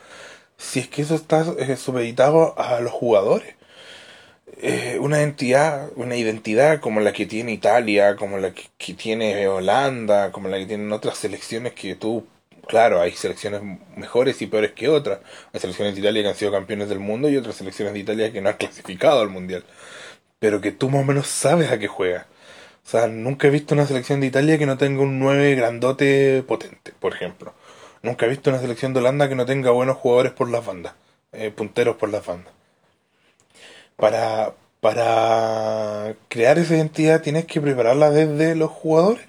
si 0.58 0.80
es 0.80 0.88
que 0.88 1.04
eso 1.04 1.16
está 1.16 1.46
eh, 1.60 1.78
supeditado 1.78 2.58
a 2.60 2.82
los 2.82 2.92
jugadores. 2.92 3.56
Eh, 4.62 4.98
una 5.02 5.22
entidad, 5.22 5.90
una 5.96 6.16
identidad 6.16 6.80
como 6.80 7.02
la 7.02 7.14
que 7.14 7.26
tiene 7.26 7.52
Italia, 7.54 8.16
como 8.16 8.38
la 8.38 8.54
que, 8.54 8.94
tiene 8.96 9.48
Holanda, 9.48 10.32
como 10.32 10.48
la 10.48 10.58
que 10.58 10.66
tienen 10.66 10.92
otras 10.94 11.18
selecciones 11.18 11.74
que 11.74 11.96
tú, 11.96 12.26
claro, 12.68 13.02
hay 13.02 13.12
selecciones 13.12 13.62
mejores 13.96 14.42
y 14.42 14.48
peores 14.48 14.72
que 14.72 14.90
otras. 14.90 15.20
Hay 15.54 15.60
selecciones 15.60 15.94
de 15.96 16.02
Italia 16.02 16.24
que 16.24 16.30
han 16.30 16.36
sido 16.36 16.52
campeones 16.52 16.90
del 16.90 17.00
mundo 17.00 17.30
y 17.30 17.38
otras 17.38 17.56
selecciones 17.56 17.94
de 17.94 18.00
Italia 18.00 18.32
que 18.32 18.42
no 18.42 18.50
han 18.50 18.58
clasificado 18.58 19.22
al 19.22 19.30
mundial. 19.30 19.64
Pero 20.40 20.62
que 20.62 20.72
tú 20.72 20.90
más 20.90 21.02
o 21.02 21.06
menos 21.06 21.28
sabes 21.28 21.72
a 21.72 21.78
qué 21.80 21.88
juega. 21.88 22.28
O 22.86 22.88
sea, 22.88 23.08
nunca 23.08 23.48
he 23.48 23.51
visto 23.51 23.74
una 23.74 23.88
selección 23.88 24.22
de 24.22 24.27
Italia 24.27 24.58
que 24.58 24.65
no 24.65 24.77
tenga 24.77 25.01
un 25.01 25.20
9 25.20 25.56
grandote 25.56 26.44
potente, 26.48 26.94
por 27.00 27.13
ejemplo. 27.13 27.54
Nunca 28.04 28.25
he 28.25 28.30
visto 28.30 28.51
una 28.51 28.60
selección 28.60 28.94
de 28.94 29.00
Holanda 29.00 29.27
que 29.27 29.36
no 29.36 29.46
tenga 29.46 29.72
buenos 29.72 29.98
jugadores 29.98 30.32
por 30.34 30.50
las 30.50 30.65
bandas, 30.65 30.94
eh, 31.34 31.51
punteros 31.51 31.96
por 31.96 32.10
las 32.10 32.25
bandas 32.25 32.54
para, 33.96 34.54
para 34.82 36.15
crear 36.27 36.58
esa 36.58 36.75
identidad 36.75 37.22
tienes 37.22 37.46
que 37.46 37.62
prepararla 37.62 38.12
desde 38.12 38.56
los 38.56 38.72
jugadores, 38.72 39.25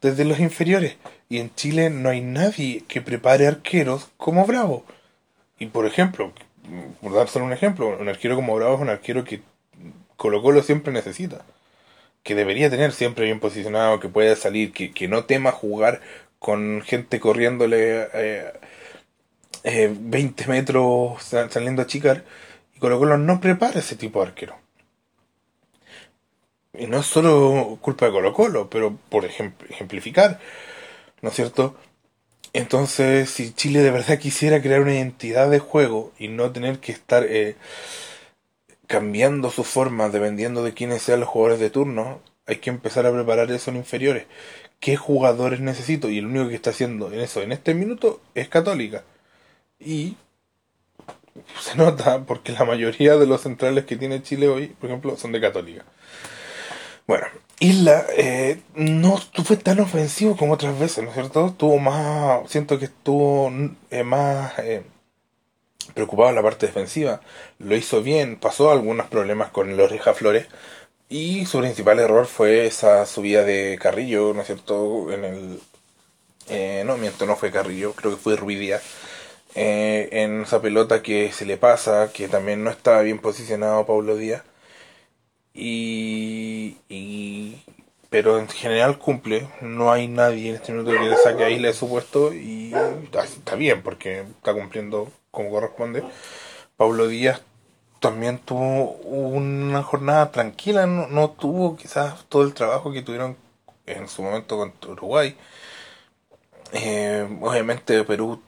desde 0.00 0.24
los 0.24 0.40
inferiores. 0.40 0.96
Y 1.28 1.38
en 1.38 1.54
Chile 1.54 1.90
no 1.90 2.08
hay 2.08 2.20
nadie 2.20 2.84
que 2.88 3.00
prepare 3.00 3.46
arqueros 3.46 4.10
como 4.16 4.46
Bravo. 4.46 4.84
Y 5.58 5.66
por 5.66 5.86
ejemplo, 5.86 6.32
por 7.00 7.14
dar 7.14 7.28
solo 7.28 7.44
un 7.44 7.52
ejemplo, 7.52 7.96
un 7.98 8.08
arquero 8.08 8.36
como 8.36 8.56
Bravo 8.56 8.74
es 8.74 8.80
un 8.80 8.88
arquero 8.88 9.24
que 9.24 9.42
Colo 10.16 10.42
Colo 10.42 10.62
siempre 10.62 10.92
necesita. 10.92 11.44
Que 12.22 12.34
debería 12.34 12.70
tener 12.70 12.92
siempre 12.92 13.24
bien 13.24 13.40
posicionado, 13.40 14.00
que 14.00 14.08
pueda 14.08 14.36
salir, 14.36 14.72
que, 14.72 14.92
que 14.92 15.08
no 15.08 15.24
tema 15.24 15.52
jugar 15.52 16.00
con 16.38 16.82
gente 16.82 17.20
corriéndole 17.20 18.08
eh, 18.14 18.52
eh, 19.64 19.94
20 19.98 20.46
metros 20.46 21.22
saliendo 21.22 21.82
a 21.82 21.86
chicar 21.86 22.24
Colo 22.80 22.98
Colo 22.98 23.18
no 23.18 23.40
prepara 23.40 23.78
ese 23.78 23.94
tipo 23.94 24.20
de 24.20 24.28
arquero. 24.28 24.56
Y 26.72 26.86
no 26.86 27.00
es 27.00 27.06
solo 27.06 27.78
culpa 27.80 28.06
de 28.06 28.12
Colo 28.12 28.32
Colo, 28.32 28.70
pero 28.70 28.96
por 29.10 29.24
ejemplificar, 29.26 30.40
¿no 31.20 31.28
es 31.28 31.36
cierto? 31.36 31.76
Entonces, 32.52 33.28
si 33.30 33.52
Chile 33.52 33.80
de 33.80 33.90
verdad 33.90 34.18
quisiera 34.18 34.62
crear 34.62 34.80
una 34.80 34.94
identidad 34.94 35.50
de 35.50 35.58
juego 35.58 36.12
y 36.18 36.28
no 36.28 36.50
tener 36.52 36.78
que 36.78 36.92
estar 36.92 37.24
eh, 37.28 37.56
cambiando 38.90 39.52
su 39.52 39.62
forma 39.62 40.08
dependiendo 40.08 40.64
de 40.64 40.74
quiénes 40.74 41.02
sean 41.02 41.20
los 41.20 41.28
jugadores 41.28 41.60
de 41.60 41.70
turno, 41.70 42.20
hay 42.44 42.56
que 42.56 42.70
empezar 42.70 43.06
a 43.06 43.12
preparar 43.12 43.48
eso 43.52 43.70
en 43.70 43.76
inferiores. 43.76 44.26
¿Qué 44.80 44.96
jugadores 44.96 45.60
necesito? 45.60 46.10
Y 46.10 46.18
el 46.18 46.26
único 46.26 46.48
que 46.48 46.56
está 46.56 46.70
haciendo 46.70 47.12
en 47.12 47.20
eso 47.20 47.40
en 47.40 47.52
este 47.52 47.72
minuto 47.72 48.20
es 48.34 48.48
Católica. 48.48 49.04
Y 49.78 50.16
se 51.60 51.76
nota 51.76 52.24
porque 52.24 52.50
la 52.50 52.64
mayoría 52.64 53.16
de 53.16 53.26
los 53.26 53.42
centrales 53.42 53.84
que 53.84 53.94
tiene 53.94 54.24
Chile 54.24 54.48
hoy, 54.48 54.66
por 54.80 54.90
ejemplo, 54.90 55.16
son 55.16 55.30
de 55.30 55.40
Católica. 55.40 55.84
Bueno, 57.06 57.28
Isla 57.60 58.06
eh, 58.16 58.60
no 58.74 59.18
fue 59.44 59.56
tan 59.56 59.78
ofensivo 59.78 60.36
como 60.36 60.54
otras 60.54 60.76
veces, 60.80 61.04
¿no 61.04 61.10
es 61.10 61.14
cierto? 61.14 61.46
Estuvo 61.46 61.78
más, 61.78 62.50
siento 62.50 62.76
que 62.80 62.86
estuvo 62.86 63.52
eh, 63.92 64.02
más 64.02 64.58
eh, 64.58 64.82
preocupado 65.94 66.32
la 66.32 66.42
parte 66.42 66.66
defensiva. 66.66 67.20
Lo 67.58 67.76
hizo 67.76 68.02
bien, 68.02 68.36
pasó 68.36 68.70
algunos 68.70 69.06
problemas 69.08 69.50
con 69.50 69.70
el 69.70 69.80
Oreja 69.80 70.14
Flores. 70.14 70.46
Y 71.08 71.46
su 71.46 71.58
principal 71.58 71.98
error 71.98 72.26
fue 72.26 72.66
esa 72.66 73.04
subida 73.06 73.44
de 73.44 73.78
Carrillo, 73.80 74.32
¿no 74.34 74.42
es 74.42 74.46
cierto? 74.46 75.12
En 75.12 75.24
el. 75.24 76.86
no, 76.86 76.96
miento, 76.96 77.26
no 77.26 77.36
fue 77.36 77.50
Carrillo, 77.50 77.92
creo 77.94 78.12
que 78.12 78.18
fue 78.22 78.36
Ruidía 78.36 78.80
eh, 79.54 80.08
en 80.12 80.42
esa 80.42 80.60
pelota 80.62 81.02
que 81.02 81.32
se 81.32 81.44
le 81.46 81.56
pasa, 81.56 82.12
que 82.12 82.28
también 82.28 82.62
no 82.64 82.70
estaba 82.70 83.02
bien 83.02 83.18
posicionado 83.18 83.86
Pablo 83.86 84.16
Díaz. 84.16 84.42
Y, 85.54 86.76
pero 88.10 88.38
en 88.38 88.48
general 88.48 88.98
cumple, 88.98 89.48
no 89.60 89.92
hay 89.92 90.08
nadie 90.08 90.50
en 90.50 90.56
este 90.56 90.72
minuto 90.72 90.90
que 90.90 91.08
le 91.08 91.16
saque 91.16 91.44
a 91.44 91.50
Isla 91.50 91.68
de 91.68 91.74
su 91.74 91.88
puesto 91.88 92.34
y 92.34 92.74
está, 93.12 93.54
bien 93.54 93.82
porque 93.82 94.22
está 94.22 94.52
cumpliendo 94.52 95.08
como 95.30 95.50
corresponde. 95.50 96.02
Pablo 96.76 97.06
Díaz 97.06 97.40
también 98.00 98.38
tuvo 98.38 98.92
una 99.02 99.82
jornada 99.84 100.32
tranquila, 100.32 100.86
no, 100.86 101.06
no 101.06 101.30
tuvo 101.30 101.76
quizás 101.76 102.24
todo 102.28 102.42
el 102.42 102.52
trabajo 102.52 102.92
que 102.92 103.02
tuvieron 103.02 103.36
en 103.86 104.08
su 104.08 104.22
momento 104.22 104.56
contra 104.56 104.90
Uruguay. 104.90 105.36
Eh, 106.72 107.28
obviamente 107.40 108.02
Perú 108.04 108.40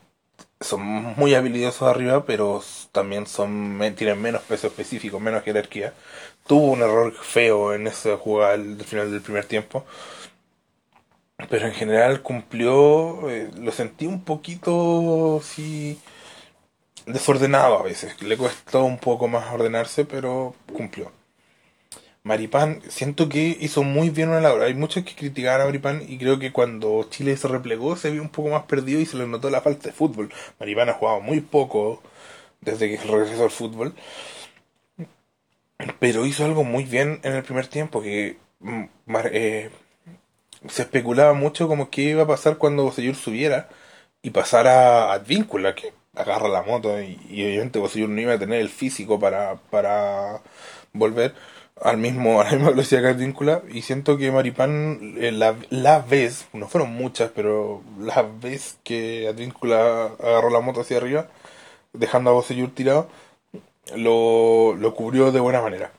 son 0.63 0.83
muy 1.17 1.35
habilidosos 1.35 1.89
arriba, 1.89 2.25
pero 2.25 2.63
también 2.93 3.27
son 3.27 3.79
tienen 3.97 4.21
menos 4.21 4.43
peso 4.43 4.69
específico, 4.69 5.21
menos 5.21 5.45
jerarquía. 5.45 5.95
Tuvo 6.47 6.73
un 6.73 6.83
error 6.83 7.13
feo 7.13 7.75
en 7.75 7.87
esa 7.87 8.17
jugada 8.17 8.57
del 8.57 8.85
final 8.85 9.11
del 9.11 9.21
primer 9.23 9.45
tiempo. 9.47 9.85
Pero 11.51 11.67
en 11.67 11.75
general 11.75 12.23
cumplió, 12.23 13.29
eh, 13.31 13.51
lo 13.59 13.73
sentí 13.73 14.07
un 14.07 14.25
poquito 14.25 15.41
sí, 15.43 15.99
desordenado 17.07 17.79
a 17.79 17.83
veces. 17.83 18.21
Le 18.23 18.37
costó 18.37 18.85
un 18.85 18.99
poco 18.99 19.29
más 19.29 19.53
ordenarse, 19.53 20.05
pero 20.05 20.55
cumplió. 20.73 21.13
Maripán, 22.25 22.83
siento 22.89 23.29
que 23.29 23.57
hizo 23.61 23.83
muy 23.83 24.11
bien 24.11 24.29
una 24.29 24.41
labor. 24.41 24.63
Hay 24.63 24.75
muchos 24.75 25.05
que 25.05 25.15
criticaban 25.15 25.63
a 25.63 25.65
Maripán 25.65 26.03
y 26.07 26.19
creo 26.19 26.39
que 26.39 26.53
cuando 26.53 27.05
Chile 27.11 27.37
se 27.37 27.49
replegó 27.49 27.97
se 27.97 28.11
vio 28.11 28.23
un 28.23 28.29
poco 28.29 28.51
más 28.51 28.63
perdido 28.65 29.01
y 29.01 29.07
se 29.07 29.17
le 29.17 29.27
notó 29.27 29.51
la 29.51 29.61
falta 29.61 29.89
de 29.89 29.93
fútbol. 29.93 30.33
Maripán 30.61 30.89
ha 30.89 30.95
jugado 30.95 31.21
muy 31.21 31.41
poco 31.41 32.01
desde 32.61 32.89
que 32.91 33.05
regresó 33.05 33.45
al 33.45 33.51
fútbol. 33.51 33.95
Pero 35.99 36.27
hizo 36.27 36.45
algo 36.45 36.65
muy 36.65 36.85
bien 36.85 37.21
en 37.23 37.35
el 37.35 37.43
primer 37.43 37.67
tiempo 37.67 38.03
que 38.03 38.37
mm, 38.61 38.85
eh, 39.33 39.71
se 40.69 40.83
especulaba 40.83 41.35
mucho 41.35 41.69
como 41.69 41.91
que 41.91 42.03
iba 42.03 42.23
a 42.25 42.27
pasar 42.27 42.59
cuando 42.59 42.85
Bosellur 42.85 43.17
subiera 43.17 43.69
y 44.23 44.31
pasara 44.31 45.07
a 45.07 45.15
Advíncula, 45.15 45.75
que 45.75 45.93
agarra 46.15 46.49
la 46.49 46.63
moto 46.63 47.01
y, 47.03 47.17
obviamente 47.45 47.79
Bosellur 47.81 48.09
no 48.11 48.21
iba 48.21 48.35
a 48.35 48.39
tener 48.39 48.61
el 48.61 48.69
físico 48.69 49.19
para, 49.21 49.57
para 49.71 50.43
volver 50.93 51.35
al 51.81 51.99
mismo, 51.99 52.41
a 52.41 52.45
la 52.45 52.53
misma 52.53 52.71
velocidad 52.71 53.03
que 53.03 53.09
Advíncula 53.09 53.63
y 53.71 53.83
siento 53.83 54.17
que 54.19 54.33
Maripán 54.33 55.15
eh, 55.19 55.33
la, 55.33 55.57
la, 55.71 56.01
vez, 56.01 56.47
no 56.53 56.69
fueron 56.69 56.93
muchas, 56.93 57.31
pero 57.35 57.83
la 57.99 58.23
vez 58.23 58.79
que 58.85 59.29
Advíncula 59.29 60.07
agarró 60.19 60.51
la 60.51 60.61
moto 60.61 60.83
hacia 60.83 60.99
arriba, 60.99 61.29
dejando 61.93 62.31
a 62.31 62.35
Bosellur 62.35 62.71
tirado, 62.75 63.09
lo, 63.97 64.75
lo 64.75 64.95
cubrió 64.95 65.33
de 65.33 65.41
buena 65.41 65.63
manera. 65.63 65.93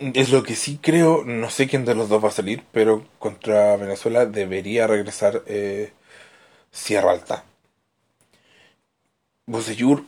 Es 0.00 0.30
lo 0.30 0.42
que 0.42 0.54
sí 0.54 0.78
creo, 0.82 1.24
no 1.24 1.48
sé 1.50 1.66
quién 1.66 1.84
de 1.84 1.94
los 1.94 2.08
dos 2.08 2.22
va 2.22 2.28
a 2.28 2.32
salir, 2.32 2.64
pero 2.72 3.06
contra 3.18 3.76
Venezuela 3.76 4.26
debería 4.26 4.86
regresar 4.86 5.42
eh, 5.46 5.92
Sierra 6.70 7.12
Alta. 7.12 7.44
Bosellur 9.46 10.04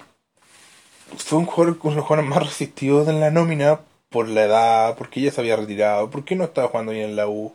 fue 1.19 1.39
un 1.39 1.47
jugador 1.47 1.79
con 1.79 1.95
los 1.95 2.05
jugadores 2.05 2.31
más 2.31 2.43
resistidos 2.45 3.09
en 3.09 3.21
la 3.21 3.31
nómina 3.31 3.81
por 4.11 4.29
la 4.29 4.45
edad, 4.45 4.97
porque 4.97 5.21
ya 5.21 5.31
se 5.33 5.41
había 5.41 5.57
retirado, 5.57 6.11
porque 6.11 6.37
no 6.37 6.45
estaba 6.45 6.69
jugando 6.69 6.93
bien 6.93 7.11
en 7.11 7.17
la 7.17 7.29
U. 7.29 7.53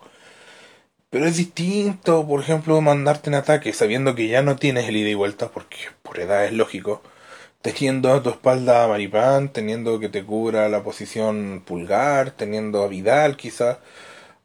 Pero 1.10 1.25
es 1.25 1.38
distinto, 1.38 2.28
por 2.28 2.39
ejemplo, 2.42 2.80
mandarte 2.82 3.30
en 3.30 3.36
ataque 3.36 3.74
sabiendo 3.74 4.16
que 4.16 4.28
ya 4.28 4.42
no 4.44 4.56
tienes 4.58 4.88
el 4.88 4.98
ida 4.98 5.10
y 5.10 5.16
vuelta, 5.16 5.50
porque 5.50 5.78
por 6.04 6.20
edad 6.20 6.46
es 6.46 6.54
lógico. 6.54 7.01
Teniendo 7.62 8.13
a 8.13 8.24
tu 8.24 8.30
espalda 8.30 8.86
a 8.86 8.88
Maripán, 8.88 9.50
teniendo 9.50 10.00
que 10.00 10.10
te 10.10 10.24
cubra 10.25 10.70
la 10.70 10.84
posición 10.84 11.63
pulgar, 11.66 12.32
teniendo 12.32 12.84
a 12.84 12.88
Vidal 12.88 13.38
quizás, 13.38 13.80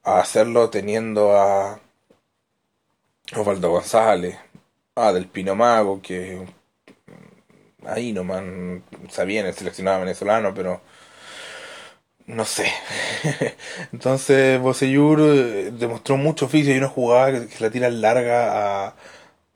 a 0.04 0.20
hacerlo 0.20 0.70
teniendo 0.70 1.36
a 1.36 1.80
Osvaldo 3.36 3.70
González, 3.70 4.36
a 4.96 5.12
Del 5.12 5.26
Pino 5.28 5.54
Mago, 5.56 6.00
que 6.02 6.46
ahí 7.86 8.12
nomás, 8.12 8.42
sabía 9.10 9.40
en 9.40 9.46
el 9.46 9.54
seleccionado 9.54 10.00
venezolano, 10.00 10.54
pero 10.54 10.80
no 12.26 12.44
sé. 12.44 12.66
Entonces 13.92 14.60
Boseyur 14.60 15.20
eh, 15.20 15.70
demostró 15.72 16.16
mucho 16.16 16.46
oficio 16.46 16.74
y 16.74 16.78
una 16.78 16.88
jugada 16.88 17.32
que, 17.32 17.48
que 17.48 17.64
la 17.64 17.70
tira 17.70 17.90
larga 17.90 18.86
a, 18.88 18.96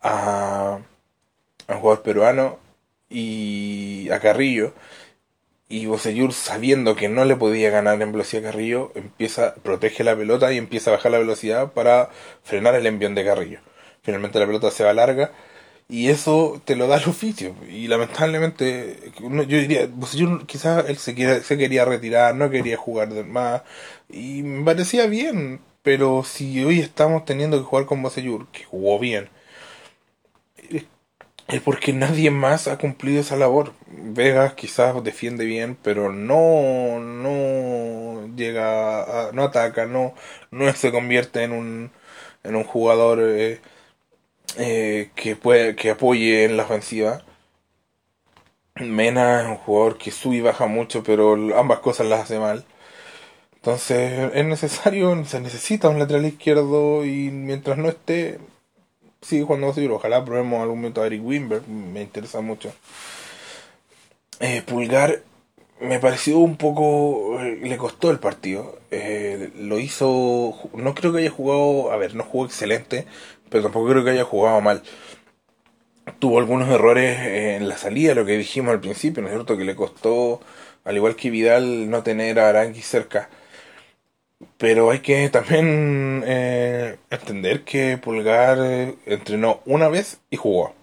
a, 0.03 0.81
a 1.69 1.75
un 1.75 1.81
jugador 1.81 2.03
peruano 2.03 2.59
y 3.11 4.11
a 4.11 4.21
Carrillo. 4.21 4.75
Y 5.69 5.87
Boseyur, 5.87 6.33
sabiendo 6.33 6.97
que 6.97 7.09
no 7.09 7.25
le 7.27 7.37
podía 7.37 7.71
ganar 7.71 8.01
en 8.03 8.13
velocidad 8.13 8.47
a 8.47 8.53
Carrillo, 8.53 8.93
empieza, 8.95 9.55
protege 9.57 10.05
la 10.05 10.17
pelota 10.17 10.53
y 10.53 10.59
empieza 10.59 10.91
a 10.91 10.95
bajar 10.97 11.13
la 11.13 11.19
velocidad 11.19 11.73
para 11.73 12.11
frenar 12.43 12.75
el 12.75 12.87
envión 12.87 13.15
de 13.15 13.25
Carrillo. 13.25 13.61
Finalmente 14.03 14.39
la 14.41 14.47
pelota 14.47 14.71
se 14.71 14.85
va 14.85 14.95
larga 14.95 15.33
y 15.89 16.09
eso 16.11 16.61
te 16.65 16.77
lo 16.77 16.87
da 16.89 16.99
el 16.99 17.09
oficio. 17.09 17.55
Y 17.69 17.89
lamentablemente, 17.89 19.13
yo 19.21 19.59
diría, 19.59 19.87
Boseyur 19.89 20.47
quizás 20.47 20.89
él 20.89 20.99
se, 20.99 21.15
quiera, 21.15 21.41
se 21.43 21.59
quería 21.59 21.85
retirar, 21.85 22.35
no 22.35 22.51
quería 22.51 22.77
jugar 22.77 23.09
más. 23.27 23.63
Y 24.09 24.43
me 24.43 24.65
parecía 24.65 25.07
bien, 25.07 25.61
pero 25.83 26.25
si 26.25 26.65
hoy 26.65 26.81
estamos 26.81 27.25
teniendo 27.25 27.59
que 27.59 27.65
jugar 27.65 27.87
con 27.87 28.03
Boseyur, 28.03 28.49
que 28.49 28.65
jugó 28.65 28.99
bien, 28.99 29.31
es 31.49 31.63
porque 31.63 31.93
nadie 31.93 32.31
más 32.31 32.69
ha 32.69 32.79
cumplido 32.79 33.21
esa 33.21 33.37
labor. 33.37 33.73
Vegas 33.87 34.55
quizás 34.55 35.03
defiende 35.03 35.45
bien, 35.47 35.77
pero 35.83 36.13
no, 36.13 37.01
no 37.01 38.29
llega, 38.37 39.29
a, 39.29 39.33
no 39.33 39.45
ataca, 39.45 39.87
no, 39.87 40.15
no 40.51 40.73
se 40.75 40.93
convierte 40.93 41.43
en 41.45 41.53
un, 41.53 41.91
en 42.45 42.57
un 42.57 42.65
jugador 42.65 43.21
eh, 43.23 43.61
eh, 44.59 45.11
que 45.15 45.37
puede, 45.37 45.77
que 45.77 45.91
apoye 45.91 46.45
en 46.45 46.57
la 46.57 46.65
ofensiva. 46.65 47.23
Mena 48.81 49.43
es 49.43 49.47
un 49.49 49.57
jugador 49.57 49.99
que 49.99 50.11
sube 50.11 50.37
y 50.37 50.41
baja 50.41 50.67
mucho, 50.67 51.03
pero 51.03 51.35
ambas 51.59 51.81
cosas 51.81 52.07
las 52.07 52.21
hace 52.23 52.39
mal. 52.39 52.65
Entonces 53.57 54.31
es 54.35 54.45
necesario, 54.47 55.25
se 55.25 55.41
necesita 55.41 55.89
un 55.89 55.99
lateral 55.99 56.27
izquierdo 56.27 57.05
y 57.05 57.31
mientras 57.31 57.79
no 57.79 57.89
esté, 57.89 58.39
sigue 59.23 59.45
jugando 59.45 59.73
seguir. 59.75 59.91
Ojalá 59.93 60.25
probemos 60.25 60.61
algún 60.63 60.79
momento 60.79 61.03
a 61.03 61.07
Eric 61.07 61.25
Wimber, 61.25 61.63
me 61.69 62.03
interesa 62.03 62.41
mucho. 62.41 62.73
Eh, 64.41 64.63
Pulgar 64.63 65.23
me 65.81 65.99
pareció 66.01 66.39
un 66.39 66.57
poco. 66.57 67.41
eh, 67.41 67.59
le 67.63 67.77
costó 67.77 68.11
el 68.11 68.19
partido. 68.19 68.79
Lo 69.57 69.79
hizo. 69.79 70.55
No 70.75 70.95
creo 70.95 71.13
que 71.13 71.21
haya 71.21 71.31
jugado. 71.31 71.93
A 71.93 71.97
ver, 71.97 72.15
no 72.15 72.25
jugó 72.25 72.47
excelente, 72.47 73.07
pero 73.51 73.65
tampoco 73.65 73.91
creo 73.91 74.05
que 74.05 74.11
haya 74.11 74.25
jugado 74.25 74.61
mal. 74.61 74.83
Tuvo 76.19 76.39
algunos 76.39 76.69
errores 76.69 77.19
en 77.19 77.69
la 77.69 77.77
salida, 77.77 78.15
lo 78.15 78.25
que 78.25 78.37
dijimos 78.39 78.73
al 78.73 78.81
principio, 78.81 79.23
¿no 79.23 79.29
es 79.29 79.35
cierto? 79.35 79.57
Que 79.57 79.65
le 79.65 79.77
costó, 79.77 80.41
al 80.85 80.97
igual 80.97 81.17
que 81.17 81.31
Vidal, 81.31 81.91
no 81.91 82.03
tener 82.03 82.41
a 82.41 82.49
Arangui 82.49 82.83
cerca. 82.83 83.29
Pero 84.57 84.91
hay 84.91 85.01
que 85.01 85.29
también 85.31 86.23
eh, 86.27 86.99
entender 87.11 87.65
que 87.65 87.99
Pulgar 87.99 88.59
eh, 88.61 88.95
entrenó 89.07 89.61
una 89.67 89.89
vez 89.89 90.21
y 90.31 90.37
jugó. 90.37 90.75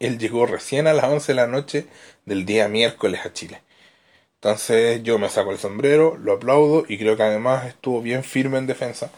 Él 0.00 0.18
llegó 0.18 0.46
recién 0.46 0.86
a 0.86 0.92
las 0.92 1.06
11 1.06 1.32
de 1.32 1.36
la 1.36 1.46
noche 1.46 1.86
del 2.26 2.44
día 2.44 2.68
miércoles 2.68 3.20
a 3.24 3.32
Chile. 3.32 3.62
Entonces 4.36 5.02
yo 5.02 5.18
me 5.18 5.28
saco 5.28 5.50
el 5.50 5.58
sombrero, 5.58 6.16
lo 6.16 6.34
aplaudo 6.34 6.84
y 6.88 6.98
creo 6.98 7.16
que 7.16 7.24
además 7.24 7.66
estuvo 7.66 8.00
bien 8.00 8.22
firme 8.22 8.58
en 8.58 8.66
defensa. 8.68 9.10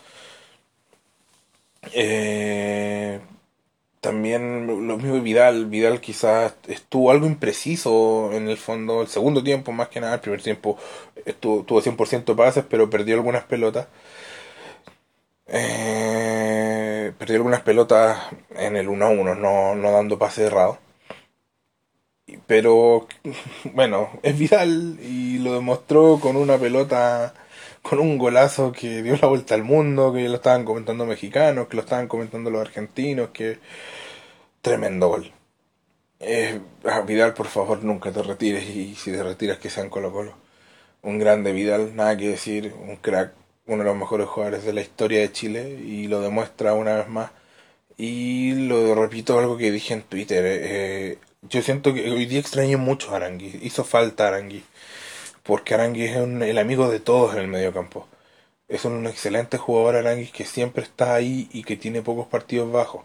Eh, 1.92 3.20
también 4.00 4.66
lo 4.88 4.96
mismo 4.96 5.20
Vidal, 5.20 5.66
Vidal 5.66 6.00
quizás 6.00 6.54
estuvo 6.68 7.10
algo 7.10 7.26
impreciso 7.26 8.32
en 8.32 8.48
el 8.48 8.56
fondo, 8.56 9.02
el 9.02 9.08
segundo 9.08 9.42
tiempo 9.42 9.72
más 9.72 9.88
que 9.88 10.00
nada, 10.00 10.14
el 10.14 10.20
primer 10.20 10.42
tiempo 10.42 10.78
estuvo, 11.26 11.64
tuvo 11.64 11.82
100% 11.82 12.24
de 12.32 12.34
pases, 12.34 12.64
pero 12.68 12.88
perdió 12.90 13.16
algunas 13.16 13.44
pelotas. 13.44 13.88
Eh, 15.46 17.12
perdió 17.18 17.36
algunas 17.36 17.60
pelotas 17.62 18.18
en 18.56 18.76
el 18.76 18.88
1 18.88 19.04
a 19.04 19.08
1, 19.10 19.34
no, 19.34 19.74
no 19.74 19.92
dando 19.92 20.18
pase 20.18 20.44
errado. 20.46 20.78
Pero 22.46 23.06
bueno, 23.74 24.10
es 24.22 24.38
Vidal 24.38 24.98
y 25.02 25.38
lo 25.38 25.54
demostró 25.54 26.18
con 26.20 26.36
una 26.36 26.58
pelota, 26.58 27.34
con 27.82 27.98
un 27.98 28.18
golazo 28.18 28.72
que 28.72 29.02
dio 29.02 29.16
la 29.16 29.28
vuelta 29.28 29.54
al 29.54 29.64
mundo, 29.64 30.12
que 30.12 30.28
lo 30.28 30.36
estaban 30.36 30.64
comentando 30.64 31.06
mexicanos, 31.06 31.68
que 31.68 31.76
lo 31.76 31.82
estaban 31.82 32.08
comentando 32.08 32.50
los 32.50 32.60
argentinos, 32.60 33.30
que 33.30 33.58
tremendo 34.62 35.08
gol. 35.08 35.32
Eh, 36.20 36.60
ah, 36.84 37.00
Vidal, 37.00 37.34
por 37.34 37.46
favor, 37.46 37.82
nunca 37.82 38.12
te 38.12 38.22
retires 38.22 38.64
y 38.68 38.94
si 38.94 39.10
te 39.10 39.22
retiras 39.22 39.58
que 39.58 39.70
sea 39.70 39.82
en 39.84 39.90
Colo 39.90 40.12
Colo. 40.12 40.34
Un 41.02 41.18
grande 41.18 41.52
Vidal, 41.52 41.96
nada 41.96 42.16
que 42.16 42.28
decir, 42.28 42.74
un 42.78 42.96
crack, 42.96 43.32
uno 43.66 43.78
de 43.78 43.84
los 43.90 43.96
mejores 43.96 44.28
jugadores 44.28 44.64
de 44.64 44.72
la 44.74 44.82
historia 44.82 45.20
de 45.20 45.32
Chile 45.32 45.70
y 45.82 46.08
lo 46.08 46.20
demuestra 46.20 46.74
una 46.74 46.96
vez 46.96 47.08
más. 47.08 47.30
Y 47.96 48.54
lo 48.68 48.94
repito 48.94 49.38
algo 49.38 49.56
que 49.58 49.70
dije 49.70 49.94
en 49.94 50.02
Twitter, 50.02 50.44
eh, 50.46 51.18
yo 51.42 51.62
siento 51.62 51.94
que 51.94 52.10
hoy 52.10 52.26
día 52.26 52.40
extrañé 52.40 52.76
mucho 52.76 53.12
a 53.12 53.16
Arangui, 53.16 53.60
hizo 53.62 53.84
falta 53.84 54.28
Arangui, 54.28 54.62
porque 55.42 55.74
Arangui 55.74 56.04
es 56.04 56.16
un- 56.16 56.42
el 56.42 56.58
amigo 56.58 56.90
de 56.90 57.00
todos 57.00 57.34
en 57.34 57.40
el 57.40 57.48
mediocampo. 57.48 58.08
Es 58.68 58.84
un 58.86 59.06
excelente 59.06 59.58
jugador 59.58 59.96
Arangui 59.96 60.28
que 60.28 60.44
siempre 60.46 60.84
está 60.84 61.14
ahí 61.14 61.48
y 61.52 61.64
que 61.64 61.76
tiene 61.76 62.02
pocos 62.02 62.28
partidos 62.28 62.72
bajos. 62.72 63.04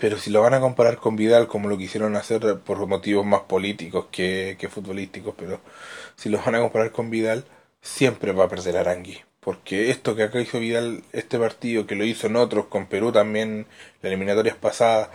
Pero 0.00 0.18
si 0.18 0.30
lo 0.30 0.40
van 0.40 0.54
a 0.54 0.60
comparar 0.60 0.96
con 0.96 1.14
Vidal, 1.16 1.46
como 1.46 1.68
lo 1.68 1.76
quisieron 1.76 2.16
hacer 2.16 2.58
por 2.60 2.86
motivos 2.86 3.26
más 3.26 3.42
políticos 3.42 4.06
que, 4.10 4.56
que 4.58 4.68
futbolísticos, 4.68 5.34
pero 5.36 5.60
si 6.16 6.30
lo 6.30 6.38
van 6.42 6.54
a 6.54 6.60
comparar 6.60 6.90
con 6.92 7.10
Vidal, 7.10 7.44
siempre 7.82 8.32
va 8.32 8.44
a 8.44 8.48
perder 8.48 8.76
Arangui. 8.78 9.20
Porque 9.40 9.90
esto 9.90 10.16
que 10.16 10.22
acá 10.24 10.40
hizo 10.40 10.58
Vidal, 10.58 11.04
este 11.12 11.38
partido, 11.38 11.86
que 11.86 11.96
lo 11.96 12.04
hizo 12.04 12.26
en 12.28 12.36
otros, 12.36 12.66
con 12.66 12.86
Perú 12.86 13.12
también, 13.12 13.66
las 14.00 14.10
eliminatorias 14.10 14.56
pasadas, 14.56 15.10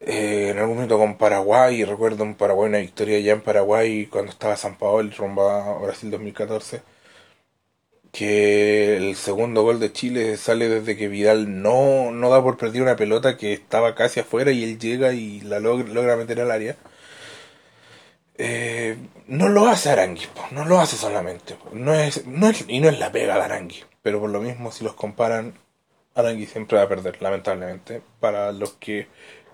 eh, 0.00 0.50
en 0.50 0.58
algún 0.58 0.76
momento 0.76 0.98
con 0.98 1.16
Paraguay, 1.18 1.84
recuerdo 1.84 2.24
en 2.24 2.34
Paraguay 2.34 2.68
una 2.68 2.78
victoria 2.78 3.18
ya 3.20 3.32
en 3.32 3.42
Paraguay 3.42 4.06
cuando 4.06 4.32
estaba 4.32 4.56
San 4.56 4.76
Paolo 4.78 5.10
rumbo 5.16 5.48
a 5.48 5.78
Brasil 5.80 6.10
2014 6.10 6.82
que 8.12 8.96
el 8.96 9.16
segundo 9.16 9.62
gol 9.62 9.80
de 9.80 9.92
Chile 9.92 10.36
sale 10.36 10.68
desde 10.68 10.96
que 10.96 11.08
Vidal 11.08 11.62
no, 11.62 12.10
no 12.10 12.30
da 12.30 12.42
por 12.42 12.56
perder 12.56 12.82
una 12.82 12.96
pelota 12.96 13.36
que 13.36 13.52
estaba 13.52 13.94
casi 13.94 14.20
afuera 14.20 14.50
y 14.50 14.64
él 14.64 14.78
llega 14.78 15.12
y 15.12 15.40
la 15.42 15.60
logra, 15.60 15.88
logra 15.92 16.16
meter 16.16 16.40
al 16.40 16.50
área. 16.50 16.76
Eh, 18.38 18.96
no 19.26 19.48
lo 19.48 19.66
hace 19.68 19.90
Arangui, 19.90 20.26
no 20.52 20.64
lo 20.64 20.80
hace 20.80 20.96
solamente. 20.96 21.56
No 21.72 21.94
es, 21.94 22.26
no 22.26 22.48
es, 22.48 22.64
y 22.68 22.80
no 22.80 22.88
es 22.88 22.98
la 22.98 23.12
pega 23.12 23.34
de 23.36 23.42
Arangui, 23.42 23.84
pero 24.02 24.20
por 24.20 24.30
lo 24.30 24.40
mismo 24.40 24.70
si 24.72 24.84
los 24.84 24.94
comparan, 24.94 25.54
Arangui 26.14 26.46
siempre 26.46 26.78
va 26.78 26.84
a 26.84 26.88
perder, 26.88 27.20
lamentablemente. 27.22 28.02
Para 28.20 28.52
los 28.52 28.72
que 28.74 29.08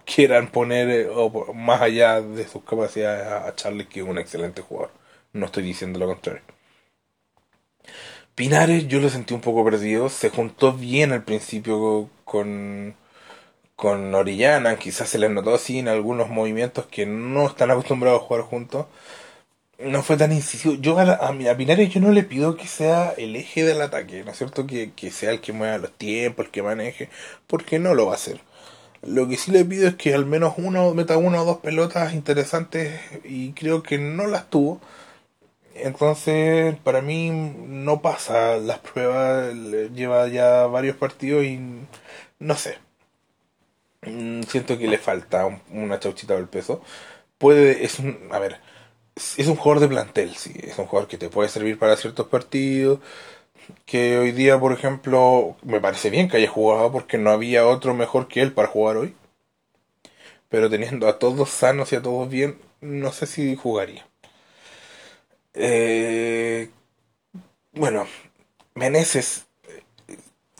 quieran 0.05 0.49
poner 0.49 0.89
eh, 0.91 1.09
más 1.55 1.81
allá 1.83 2.21
de 2.21 2.47
sus 2.47 2.65
capacidades 2.65 3.27
a, 3.27 3.55
Charles, 3.55 3.89
que 3.89 4.01
es 4.01 4.07
un 4.07 4.19
excelente 4.19 4.63
jugador. 4.63 4.91
No 5.33 5.47
estoy 5.47 5.65
diciendo 5.65 5.99
lo 5.99 6.07
contrario. 6.07 6.43
Pinares 8.35 8.89
yo 8.89 9.01
lo 9.01 9.09
sentí 9.09 9.33
un 9.35 9.41
poco 9.41 9.65
perdido, 9.65 10.09
se 10.09 10.31
juntó 10.31 10.73
bien 10.73 11.13
al 11.13 11.23
principio 11.25 12.11
con, 12.25 12.97
con 13.77 14.15
Orellana, 14.15 14.77
quizás 14.77 15.09
se 15.09 15.19
les 15.19 15.31
notó 15.31 15.55
así 15.55 15.79
en 15.79 15.89
algunos 15.89 16.29
movimientos 16.31 16.87
que 16.87 17.07
no 17.07 17.47
están 17.47 17.71
acostumbrados 17.71 18.23
a 18.23 18.25
jugar 18.25 18.43
juntos. 18.45 18.87
No 19.79 20.03
fue 20.03 20.17
tan 20.17 20.33
incisivo. 20.33 20.75
Yo 20.75 20.99
a, 20.99 21.03
a, 21.03 21.29
a 21.29 21.57
Pinares 21.57 21.91
yo 21.93 22.01
no 22.01 22.13
le 22.13 22.23
pido 22.23 22.57
que 22.57 22.67
sea 22.69 23.13
el 23.17 23.37
eje 23.37 23.65
del 23.65 23.83
ataque, 23.83 24.23
¿no 24.25 24.31
es 24.33 24.39
cierto? 24.39 24.67
Que, 24.67 24.93
que 24.93 25.11
sea 25.11 25.31
el 25.31 25.41
que 25.41 25.53
mueva 25.53 25.79
los 25.79 25.93
tiempos, 25.93 26.47
el 26.47 26.53
que 26.53 26.63
maneje, 26.63 27.11
porque 27.47 27.79
no 27.79 27.95
lo 27.95 28.07
va 28.07 28.13
a 28.13 28.17
hacer. 28.17 28.41
Lo 29.07 29.29
que 29.29 29.37
sí 29.37 29.51
le 29.53 29.65
pido 29.65 29.87
es 29.89 29.95
que 29.97 30.15
al 30.15 30.27
menos 30.27 30.55
uno 30.57 30.95
meta 30.95 31.17
una 31.19 31.43
o 31.43 31.45
dos 31.45 31.59
pelotas 31.59 32.15
interesantes 32.15 32.99
y 33.25 33.53
creo 33.53 33.83
que 33.83 33.99
no 33.99 34.27
las 34.27 34.49
tuvo. 34.51 34.81
Entonces, 35.75 36.77
para 36.85 37.03
mí 37.03 37.31
no 37.31 38.03
pasa 38.03 38.59
las 38.59 38.79
pruebas, 38.81 39.55
le- 39.55 39.91
lleva 39.91 40.29
ya 40.29 40.67
varios 40.67 40.97
partidos 40.97 41.45
y 41.45 41.61
no 42.41 42.57
sé. 42.57 42.79
Mm, 44.03 44.43
Siento 44.45 44.77
que 44.79 44.89
le 44.89 44.99
falta 44.99 45.47
un- 45.47 45.61
una 45.71 45.99
chauchita 45.99 46.35
del 46.35 46.49
peso. 46.49 46.83
Puede, 47.39 47.85
es 47.85 47.99
un, 48.01 48.19
a 48.33 48.39
ver, 48.39 48.61
es 49.17 49.49
un 49.49 49.57
jugador 49.57 49.81
de 49.83 49.89
plantel, 49.89 50.37
sí, 50.37 50.55
es 50.63 50.79
un 50.79 50.87
jugador 50.87 51.09
que 51.09 51.19
te 51.19 51.31
puede 51.31 51.49
servir 51.51 51.79
para 51.79 51.97
ciertos 51.97 52.29
partidos, 52.29 53.01
que 53.87 54.19
hoy 54.19 54.33
día, 54.33 54.59
por 54.59 54.73
ejemplo, 54.73 55.57
me 55.63 55.81
parece 55.81 56.11
bien 56.11 56.29
que 56.29 56.37
haya 56.39 56.49
jugado 56.49 56.93
porque 56.93 57.19
no 57.19 57.31
había 57.31 57.67
otro 57.67 57.95
mejor 57.95 58.29
que 58.29 58.43
él 58.43 58.53
para 58.53 58.69
jugar 58.69 58.97
hoy, 58.97 59.15
pero 60.49 60.71
teniendo 60.71 61.09
a 61.09 61.19
todos 61.19 61.51
sanos 61.51 61.93
y 61.93 61.97
a 61.97 62.03
todos 62.03 62.29
bien, 62.29 62.59
no 62.81 63.13
sé 63.13 63.27
si 63.27 63.57
jugaría. 63.57 64.07
Eh, 65.55 66.71
bueno, 67.73 68.07
Meneses, 68.75 69.47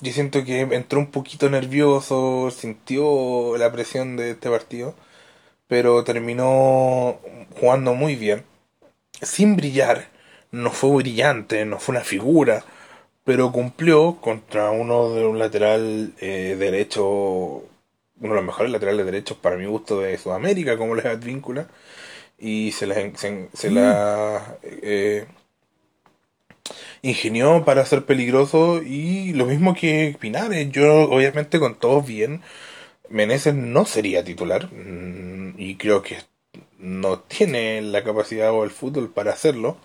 yo 0.01 0.13
siento 0.13 0.45
que 0.45 0.61
entró 0.61 0.99
un 1.01 1.11
poquito 1.11 1.51
nervioso, 1.51 2.51
sintió 2.51 3.57
la 3.57 3.73
presión 3.73 4.17
de 4.17 4.33
este 4.33 4.51
partido, 4.51 4.95
pero 5.69 6.05
terminó 6.05 7.21
jugando 7.59 7.95
muy 7.95 8.17
bien, 8.17 8.45
sin 9.23 9.57
brillar. 9.57 10.09
no 10.53 10.71
fue 10.73 10.91
brillante, 10.97 11.65
no 11.67 11.81
fue 11.81 11.97
una 11.97 12.05
figura, 12.05 12.65
pero 13.25 13.53
cumplió 13.53 14.17
contra 14.21 14.71
uno 14.71 15.11
de 15.15 15.27
un 15.27 15.39
lateral 15.39 16.13
eh, 16.21 16.57
derecho, 16.59 17.05
uno 17.05 17.65
de 18.21 18.35
los 18.35 18.45
mejores 18.45 18.71
laterales 18.71 19.07
derechos 19.07 19.39
para 19.39 19.57
mi 19.57 19.67
gusto 19.67 20.01
de 20.01 20.19
Sudamérica, 20.19 20.77
como 20.77 20.95
les 20.95 21.07
Advíncula, 21.07 21.69
y 22.39 22.73
se 22.73 22.87
la, 22.87 22.97
se, 23.17 23.71
la 23.71 24.59
eh, 24.63 25.27
ingenió 27.03 27.65
para 27.65 27.87
ser 27.87 28.05
peligroso 28.05 28.83
y 28.83 29.33
lo 29.33 29.47
mismo 29.47 29.75
que 29.75 30.17
Pinares, 30.21 30.71
yo 30.71 31.11
obviamente 31.11 31.59
con 31.59 31.77
todos 31.77 32.07
bien, 32.07 32.43
Meneses 33.09 33.55
no 33.55 33.87
sería 33.87 34.25
titular 34.25 34.71
mm, 34.73 35.55
y 35.59 35.77
creo 35.77 36.03
que 36.03 36.19
no 36.79 37.21
tiene 37.21 37.81
la 37.83 38.05
capacidad 38.05 38.53
o 38.53 38.65
el 38.65 38.71
fútbol 38.71 39.11
para 39.11 39.33
hacerlo 39.33 39.77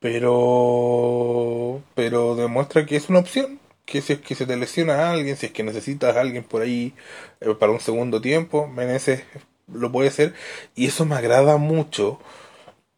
pero 0.00 1.82
pero 1.94 2.36
demuestra 2.36 2.86
que 2.86 2.96
es 2.96 3.08
una 3.10 3.20
opción 3.20 3.60
que 3.84 4.02
si 4.02 4.14
es 4.14 4.20
que 4.20 4.34
se 4.34 4.46
te 4.46 4.56
lesiona 4.56 4.94
a 5.08 5.12
alguien 5.12 5.36
si 5.36 5.46
es 5.46 5.52
que 5.52 5.62
necesitas 5.62 6.16
a 6.16 6.20
alguien 6.20 6.44
por 6.44 6.62
ahí 6.62 6.94
eh, 7.40 7.54
para 7.54 7.72
un 7.72 7.80
segundo 7.80 8.20
tiempo 8.20 8.66
Meneses 8.68 9.24
lo 9.72 9.92
puede 9.92 10.08
hacer. 10.08 10.34
Y 10.74 10.86
eso 10.86 11.04
me 11.06 11.16
agrada 11.16 11.56
mucho 11.56 12.20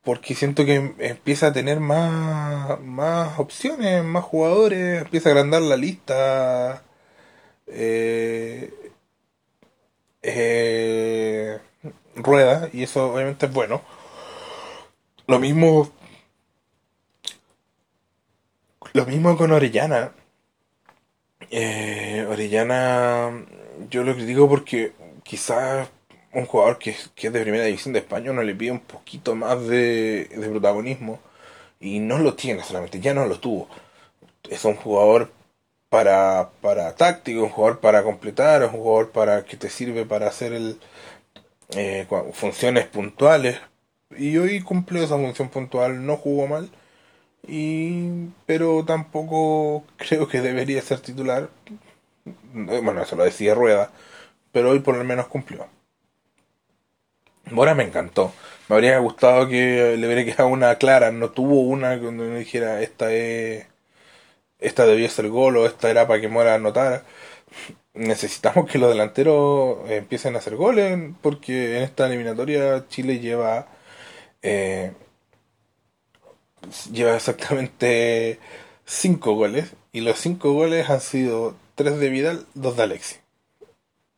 porque 0.05 0.35
siento 0.35 0.65
que 0.65 0.95
empieza 0.99 1.49
a 1.49 1.53
tener 1.53 1.81
más 1.81 2.81
más 2.81 3.38
opciones 3.38 4.05
más 4.05 4.25
jugadores 4.25 5.03
empieza 5.03 5.29
a 5.31 5.33
agrandar 5.33 5.62
la 5.62 5.77
lista. 5.77 6.85
Eh, 7.67 8.73
eh, 10.23 11.59
rueda 12.17 12.69
y 12.73 12.83
eso 12.85 13.12
obviamente 13.12 13.47
es 13.47 13.53
bueno. 13.53 13.83
Lo 15.27 15.38
mismo 15.38 15.91
lo 18.92 19.07
mismo 19.07 19.37
con 19.37 19.52
Orellana. 19.52 20.12
Eh, 21.50 22.26
Orellana, 22.28 23.44
yo 23.90 24.05
lo 24.05 24.14
critico 24.14 24.48
porque 24.48 24.92
quizás 25.22 25.88
un 26.33 26.46
jugador 26.46 26.78
que, 26.78 26.94
que, 27.14 27.26
es 27.26 27.33
de 27.33 27.42
primera 27.42 27.64
división 27.64 27.92
de 27.92 28.00
España 28.00 28.33
no 28.33 28.42
le 28.42 28.55
pide 28.55 28.72
un 28.72 28.81
poquito 28.81 29.35
más 29.35 29.66
de, 29.66 30.28
de, 30.35 30.48
protagonismo 30.48 31.20
y 31.81 31.98
no 31.98 32.18
lo 32.18 32.35
tiene 32.35 32.62
solamente, 32.62 33.00
ya 33.00 33.14
no 33.14 33.26
lo 33.26 33.38
tuvo. 33.38 33.68
Es 34.48 34.64
un 34.64 34.76
jugador 34.76 35.31
para, 35.88 36.50
para 36.61 36.94
táctico, 36.94 37.42
un 37.42 37.50
jugador 37.50 37.81
para 37.81 38.02
completar, 38.02 38.62
un 38.64 38.70
jugador 38.70 39.11
para 39.12 39.44
que 39.44 39.57
te 39.57 39.68
sirve 39.68 40.07
para 40.07 40.28
hacer 40.28 40.52
el, 40.52 40.78
eh, 41.76 42.07
funciones 42.33 42.87
puntuales. 42.87 43.59
Y 44.16 44.37
hoy 44.38 44.61
cumplió 44.62 45.02
esa 45.02 45.16
función 45.16 45.48
puntual, 45.48 46.05
no 46.07 46.16
jugó 46.16 46.46
mal 46.46 46.70
y 47.46 48.28
pero 48.46 48.85
tampoco 48.85 49.85
creo 49.96 50.28
que 50.28 50.40
debería 50.40 50.83
ser 50.83 51.00
titular. 51.00 51.50
Bueno, 52.55 53.02
eso 53.02 53.16
lo 53.16 53.24
decía 53.24 53.55
Rueda, 53.55 53.90
pero 54.52 54.70
hoy 54.70 54.81
por 54.81 54.96
lo 54.96 55.05
menos 55.05 55.26
cumplió. 55.28 55.66
Mora 57.50 57.74
me 57.74 57.85
encantó. 57.85 58.33
Me 58.68 58.76
habría 58.76 58.98
gustado 58.98 59.48
que 59.48 59.96
le 59.98 60.07
hubiera 60.07 60.24
quedado 60.24 60.48
una 60.48 60.76
clara. 60.76 61.11
No 61.12 61.31
tuvo 61.31 61.61
una 61.61 61.96
donde 61.96 62.24
me 62.26 62.38
dijera 62.38 62.81
esta 62.83 63.12
es. 63.12 63.66
Esta 64.61 64.87
debía 64.87 65.09
ser 65.11 65.28
gol 65.28 65.57
o 65.57 65.66
esta 65.66 65.90
era 65.90 66.07
para 66.07 66.20
que 66.20 66.28
Mora 66.28 66.55
anotara. 66.55 67.05
Necesitamos 67.94 68.70
que 68.70 68.78
los 68.78 68.90
delanteros 68.90 69.90
empiecen 69.90 70.35
a 70.35 70.38
hacer 70.38 70.57
goles 70.57 70.98
porque 71.22 71.76
en 71.78 71.83
esta 71.83 72.07
eliminatoria 72.07 72.87
Chile 72.88 73.20
lleva 73.20 73.66
eh, 74.42 74.92
lleva 76.92 77.16
exactamente 77.16 78.38
5 78.87 79.35
goles 79.35 79.72
y 79.92 80.01
los 80.01 80.18
5 80.18 80.53
goles 80.53 80.90
han 80.90 81.01
sido 81.01 81.55
3 81.77 81.98
de 81.98 82.09
Vidal, 82.09 82.46
2 82.55 82.77
de 82.77 82.83
Alexis. 82.83 83.20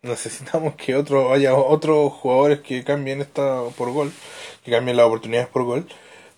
Necesitamos 0.03 0.75
que 0.75 0.97
otro 0.97 1.33
haya 1.33 1.55
otros 1.55 2.13
jugadores 2.13 2.61
que 2.61 2.85
cambien 2.85 3.21
esta 3.21 3.63
por 3.77 3.91
gol, 3.93 4.13
que 4.63 4.71
cambien 4.71 4.97
las 4.97 5.07
oportunidades 5.07 5.49
por 5.49 5.65
gol. 5.65 5.87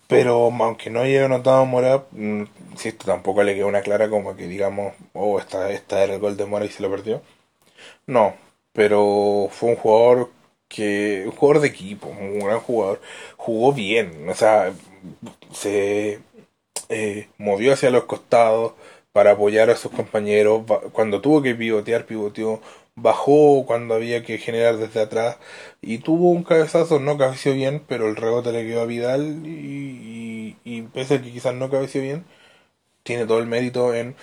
Pero 0.08 0.52
aunque 0.60 0.90
no 0.90 1.00
haya 1.00 1.24
anotado 1.24 1.64
Mora, 1.66 2.04
mm, 2.12 2.44
si 2.76 2.88
esto 2.88 3.06
tampoco 3.06 3.42
le 3.42 3.54
queda 3.54 3.66
una 3.66 3.82
clara 3.82 4.08
como 4.08 4.36
que 4.36 4.46
digamos, 4.46 4.94
oh, 5.14 5.38
esta, 5.40 5.70
esta 5.72 6.02
era 6.04 6.14
el 6.14 6.20
gol 6.20 6.36
de 6.36 6.46
Mora 6.46 6.64
y 6.64 6.68
se 6.68 6.82
lo 6.82 6.90
perdió. 6.90 7.22
No, 8.06 8.34
pero 8.72 9.48
fue 9.50 9.70
un 9.70 9.76
jugador 9.76 10.30
que 10.68 11.24
un 11.26 11.32
jugador 11.32 11.62
de 11.62 11.68
equipo, 11.68 12.08
un 12.08 12.40
gran 12.40 12.60
jugador, 12.60 13.00
jugó 13.36 13.72
bien, 13.72 14.28
o 14.28 14.34
sea, 14.34 14.72
se 15.52 16.20
eh, 16.88 17.28
movió 17.38 17.72
hacia 17.72 17.90
los 17.90 18.04
costados 18.04 18.74
para 19.12 19.32
apoyar 19.32 19.70
a 19.70 19.76
sus 19.76 19.92
compañeros, 19.92 20.62
cuando 20.92 21.20
tuvo 21.20 21.42
que 21.42 21.54
pivotear, 21.54 22.06
pivoteó, 22.06 22.60
bajó 22.96 23.64
cuando 23.66 23.94
había 23.94 24.24
que 24.24 24.38
generar 24.38 24.76
desde 24.78 25.00
atrás 25.02 25.38
y 25.82 25.98
tuvo 25.98 26.30
un 26.30 26.44
cabezazo, 26.44 26.98
no 27.00 27.18
cabeció 27.18 27.54
bien, 27.54 27.82
pero 27.86 28.08
el 28.08 28.16
rebote 28.16 28.52
le 28.52 28.66
quedó 28.66 28.82
a 28.82 28.86
Vidal 28.86 29.42
y, 29.46 30.56
y, 30.64 30.82
pese 30.82 31.14
a 31.16 31.22
que 31.22 31.32
quizás 31.32 31.54
no 31.54 31.70
cabeció 31.70 32.02
bien, 32.02 32.24
tiene 33.04 33.26
todo 33.26 33.38
el 33.38 33.46
mérito 33.46 33.94
en, 33.94 34.16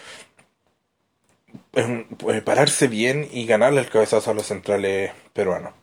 en 1.73 2.43
pararse 2.45 2.87
bien 2.87 3.27
y 3.31 3.45
ganarle 3.45 3.81
el 3.81 3.89
cabezazo 3.89 4.31
a 4.31 4.33
los 4.33 4.47
centrales 4.47 5.11
peruanos. 5.33 5.82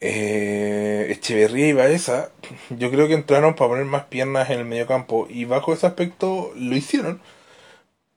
Eh, 0.00 1.06
Echeverría 1.10 1.68
y 1.68 1.72
Baeza, 1.72 2.30
yo 2.70 2.90
creo 2.90 3.08
que 3.08 3.14
entraron 3.14 3.54
para 3.54 3.70
poner 3.70 3.84
más 3.84 4.04
piernas 4.04 4.50
en 4.50 4.60
el 4.60 4.64
medio 4.64 4.86
campo 4.86 5.26
y 5.28 5.44
bajo 5.44 5.72
ese 5.72 5.86
aspecto 5.86 6.52
lo 6.56 6.76
hicieron. 6.76 7.20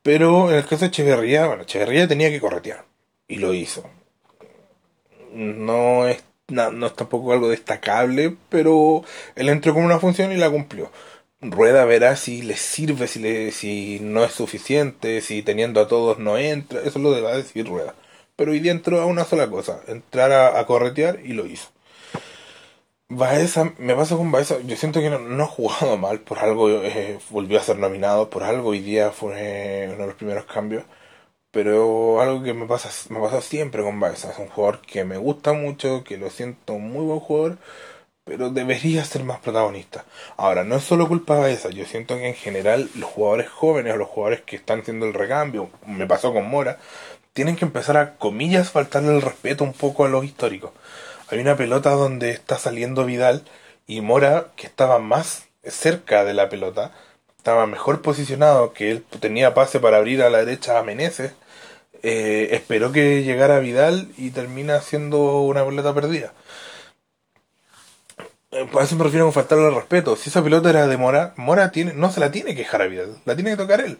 Pero 0.03 0.49
en 0.49 0.57
el 0.57 0.63
caso 0.63 0.79
de 0.79 0.87
Echeverría, 0.87 1.47
bueno, 1.47 1.63
Echeverría 1.63 2.07
tenía 2.07 2.29
que 2.29 2.41
corretear 2.41 2.85
y 3.27 3.37
lo 3.37 3.53
hizo. 3.53 3.83
No 5.33 6.07
es, 6.07 6.23
no, 6.49 6.85
es 6.87 6.95
tampoco 6.95 7.31
algo 7.33 7.49
destacable, 7.49 8.35
pero 8.49 9.03
él 9.35 9.49
entró 9.49 9.73
con 9.73 9.83
una 9.85 9.99
función 9.99 10.31
y 10.31 10.37
la 10.37 10.49
cumplió. 10.49 10.91
Rueda 11.41 11.85
verá 11.85 12.15
si 12.15 12.41
le 12.43 12.55
sirve, 12.57 13.07
si, 13.07 13.19
le, 13.19 13.51
si 13.51 13.99
no 14.01 14.23
es 14.23 14.33
suficiente, 14.33 15.21
si 15.21 15.41
teniendo 15.43 15.81
a 15.81 15.87
todos 15.87 16.19
no 16.19 16.37
entra, 16.37 16.81
eso 16.83 16.99
lo 16.99 17.11
debe 17.11 17.35
decir 17.35 17.67
Rueda 17.67 17.95
pero 18.41 18.53
hoy 18.53 18.59
día 18.59 18.71
entró 18.71 18.99
a 18.99 19.05
una 19.05 19.23
sola 19.23 19.47
cosa, 19.51 19.81
entrar 19.85 20.31
a, 20.31 20.65
corretear 20.65 21.19
y 21.23 21.33
lo 21.33 21.45
hizo. 21.45 21.69
Baeza, 23.07 23.71
me 23.77 23.93
pasa 23.93 24.15
con 24.17 24.31
Baeza, 24.31 24.59
yo 24.61 24.75
siento 24.75 24.99
que 24.99 25.11
no, 25.11 25.43
ha 25.43 25.45
jugado 25.45 25.95
mal, 25.97 26.21
por 26.21 26.39
algo 26.39 26.67
eh, 26.67 27.19
volvió 27.29 27.59
a 27.59 27.63
ser 27.63 27.77
nominado, 27.77 28.31
por 28.31 28.41
algo 28.41 28.69
hoy 28.69 28.79
día 28.79 29.11
fue 29.11 29.89
uno 29.89 29.97
de 30.01 30.07
los 30.07 30.15
primeros 30.15 30.45
cambios, 30.45 30.85
pero 31.51 32.19
algo 32.19 32.41
que 32.41 32.55
me 32.55 32.65
pasa, 32.65 32.89
me 33.13 33.19
pasa 33.19 33.41
siempre 33.41 33.83
con 33.83 33.99
Baeza, 33.99 34.31
es 34.31 34.39
un 34.39 34.47
jugador 34.47 34.81
que 34.81 35.05
me 35.05 35.17
gusta 35.17 35.53
mucho, 35.53 36.03
que 36.03 36.17
lo 36.17 36.31
siento 36.31 36.79
muy 36.79 37.05
buen 37.05 37.19
jugador, 37.19 37.59
pero 38.23 38.49
debería 38.49 39.05
ser 39.05 39.23
más 39.23 39.39
protagonista. 39.39 40.05
Ahora, 40.37 40.63
no 40.63 40.77
es 40.77 40.83
solo 40.83 41.07
culpa 41.07 41.35
de 41.35 41.41
Baeza, 41.41 41.69
yo 41.69 41.85
siento 41.85 42.17
que 42.17 42.27
en 42.27 42.35
general 42.35 42.89
los 42.95 43.09
jugadores 43.11 43.49
jóvenes 43.49 43.93
o 43.93 43.97
los 43.97 44.07
jugadores 44.07 44.41
que 44.41 44.55
están 44.55 44.79
haciendo 44.81 45.05
el 45.05 45.13
recambio, 45.13 45.69
me 45.85 46.07
pasó 46.07 46.33
con 46.33 46.49
Mora, 46.49 46.79
tienen 47.33 47.55
que 47.55 47.65
empezar 47.65 47.97
a, 47.97 48.15
comillas, 48.17 48.71
faltarle 48.71 49.15
el 49.15 49.21
respeto 49.21 49.63
un 49.63 49.73
poco 49.73 50.05
a 50.05 50.09
los 50.09 50.25
históricos. 50.25 50.71
Hay 51.29 51.39
una 51.39 51.55
pelota 51.55 51.91
donde 51.91 52.31
está 52.31 52.57
saliendo 52.57 53.05
Vidal 53.05 53.43
y 53.87 54.01
Mora, 54.01 54.47
que 54.55 54.67
estaba 54.67 54.99
más 54.99 55.47
cerca 55.63 56.23
de 56.25 56.33
la 56.33 56.49
pelota, 56.49 56.91
estaba 57.37 57.67
mejor 57.67 58.01
posicionado, 58.01 58.73
que 58.73 58.91
él 58.91 59.05
tenía 59.19 59.53
pase 59.53 59.79
para 59.79 59.97
abrir 59.97 60.21
a 60.23 60.29
la 60.29 60.39
derecha 60.39 60.77
a 60.79 60.83
Meneses, 60.83 61.33
eh, 62.03 62.49
esperó 62.51 62.91
que 62.91 63.23
llegara 63.23 63.59
Vidal 63.59 64.09
y 64.17 64.31
termina 64.31 64.81
siendo 64.81 65.41
una 65.41 65.65
pelota 65.65 65.93
perdida. 65.93 66.33
Eh, 68.51 68.67
por 68.71 68.83
eso 68.83 68.95
me 68.97 69.05
refiero 69.05 69.27
a 69.29 69.31
faltarle 69.31 69.67
el 69.67 69.75
respeto. 69.75 70.15
Si 70.15 70.29
esa 70.29 70.43
pelota 70.43 70.69
era 70.69 70.87
de 70.87 70.97
Mora, 70.97 71.33
Mora 71.37 71.71
tiene, 71.71 71.93
no 71.93 72.11
se 72.11 72.19
la 72.19 72.31
tiene 72.31 72.53
que 72.53 72.63
dejar 72.63 72.81
a 72.81 72.87
Vidal, 72.87 73.17
la 73.25 73.35
tiene 73.35 73.51
que 73.51 73.57
tocar 73.57 73.79
él. 73.81 73.97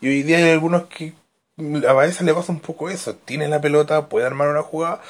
Y 0.00 0.08
hoy 0.08 0.22
día 0.22 0.38
hay 0.38 0.50
algunos 0.50 0.84
que 0.86 1.12
a 1.88 1.92
Baeza 1.92 2.24
le 2.24 2.34
pasa 2.34 2.52
un 2.52 2.60
poco 2.60 2.88
eso. 2.90 3.14
Tiene 3.16 3.48
la 3.48 3.60
pelota, 3.60 4.08
puede 4.08 4.26
armar 4.26 4.48
una 4.48 4.62
jugada, 4.62 5.00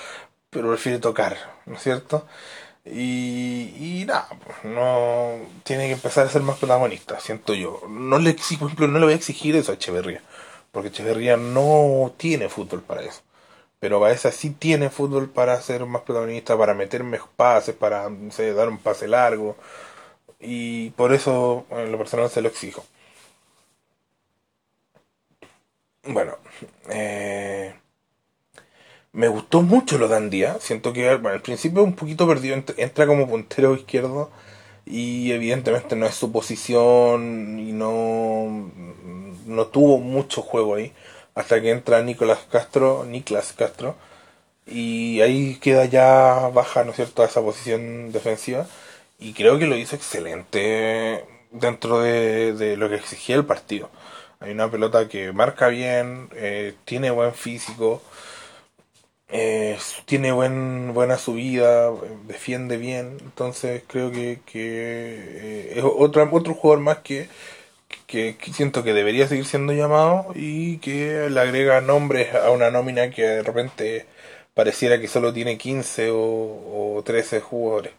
pero 0.51 0.69
prefiere 0.69 0.99
tocar, 0.99 1.37
¿no 1.67 1.77
es 1.77 1.83
cierto? 1.83 2.27
Y, 2.85 3.75
y 3.79 4.05
nada, 4.07 4.29
pues, 4.45 4.65
no 4.65 5.35
tiene 5.65 5.87
que 5.87 5.93
empezar 5.95 6.27
a 6.27 6.31
ser 6.31 6.43
más 6.43 6.59
protagonista, 6.59 7.21
siento 7.21 7.55
yo. 7.55 7.83
No 7.89 8.19
le 8.19 8.31
exijo, 8.31 8.61
por 8.61 8.69
ejemplo, 8.69 8.89
no 8.89 8.99
le 8.99 9.05
voy 9.07 9.15
a 9.15 9.17
exigir 9.17 9.55
eso 9.57 9.73
a 9.73 9.75
Echeverría, 9.75 10.23
porque 10.73 10.89
Echeverría 10.89 11.37
no 11.37 12.13
tiene 12.17 12.49
fútbol 12.49 12.83
para 12.83 13.03
eso. 13.03 13.23
Pero 13.81 14.01
Baeza 14.01 14.31
sí 14.33 14.51
tiene 14.51 14.91
fútbol 14.91 15.31
para 15.31 15.61
ser 15.63 15.87
más 15.87 16.03
protagonista, 16.03 16.57
para 16.59 16.75
meter 16.75 17.03
mejor 17.05 17.31
pases, 17.37 17.75
para 17.75 18.09
dar 18.11 18.69
un 18.69 18.79
pase 18.79 19.09
largo. 19.09 19.57
Y 20.41 20.91
por 20.91 21.13
eso 21.13 21.67
en 21.71 21.93
lo 21.93 21.99
personal 21.99 22.31
se 22.31 22.43
lo 22.43 22.49
exijo. 22.49 22.85
Bueno, 26.05 26.37
eh, 26.91 27.75
me 29.13 29.29
gustó 29.29 29.63
mucho 29.63 29.99
lo 29.99 30.09
de 30.09 30.17
Andía. 30.17 30.59
Siento 30.61 30.93
que 30.93 31.15
bueno, 31.17 31.31
al 31.37 31.43
principio 31.43 31.83
un 31.83 31.95
poquito 31.95 32.27
perdido. 32.27 32.57
Entra 32.77 33.07
como 33.07 33.29
puntero 33.29 33.75
izquierdo 33.75 34.31
y 34.87 35.33
evidentemente 35.33 35.97
no 35.97 36.07
es 36.07 36.15
su 36.15 36.33
posición 36.33 37.59
y 37.59 37.73
no, 37.73 38.71
no 39.47 39.67
tuvo 39.69 39.99
mucho 39.99 40.43
juego 40.43 40.77
ahí 40.77 40.93
hasta 41.35 41.61
que 41.61 41.71
entra 41.71 42.03
Nicolás 42.03 42.41
Castro, 42.51 43.05
Niklas 43.07 43.53
Castro, 43.53 43.97
y 44.67 45.21
ahí 45.23 45.57
queda 45.61 45.85
ya 45.87 46.51
baja, 46.55 46.85
¿no 46.85 46.91
es 46.91 46.97
cierto?, 46.97 47.23
a 47.23 47.27
esa 47.27 47.43
posición 47.43 48.13
defensiva, 48.13 48.67
y 49.19 49.33
creo 49.35 49.59
que 49.59 49.67
lo 49.67 49.77
hizo 49.77 49.97
excelente 49.97 51.25
dentro 51.51 52.01
de, 52.01 52.77
lo 52.77 52.89
que 52.89 52.97
exigía 52.97 53.37
el 53.37 53.47
partido. 53.47 53.91
Hay 54.41 54.53
una 54.53 54.71
pelota 54.71 55.09
que 55.09 55.33
marca 55.33 55.69
bien, 55.69 56.29
eh, 56.35 56.75
tiene 56.85 57.11
buen 57.11 57.33
físico, 57.35 58.03
eh, 59.29 59.79
tiene 60.07 60.33
buen, 60.33 60.93
buena 60.93 61.17
subida, 61.19 61.91
defiende 62.27 62.77
bien, 62.77 63.19
entonces 63.21 63.83
creo 63.87 64.11
que, 64.11 64.41
que 64.45 65.71
eh, 65.73 65.73
es 65.77 65.85
otro, 65.85 66.29
otro 66.33 66.55
jugador 66.55 66.83
más 66.83 66.99
que 66.99 67.29
que, 68.07 68.37
siento 68.53 68.85
que 68.85 68.95
debería 68.95 69.29
seguir 69.29 69.47
siendo 69.47 69.73
llamado 69.73 70.33
y 70.35 70.79
que 70.79 71.29
le 71.31 71.41
agrega 71.41 71.81
nombres 71.81 72.35
a 72.35 72.51
una 72.51 72.71
nómina 72.71 73.11
que 73.11 73.23
de 73.25 73.43
repente 73.43 74.07
pareciera 74.55 75.01
que 75.01 75.09
solo 75.09 75.33
tiene 75.33 75.59
15 75.59 76.11
o, 76.13 76.97
o 76.97 77.03
13 77.05 77.41
jugadores. 77.41 77.93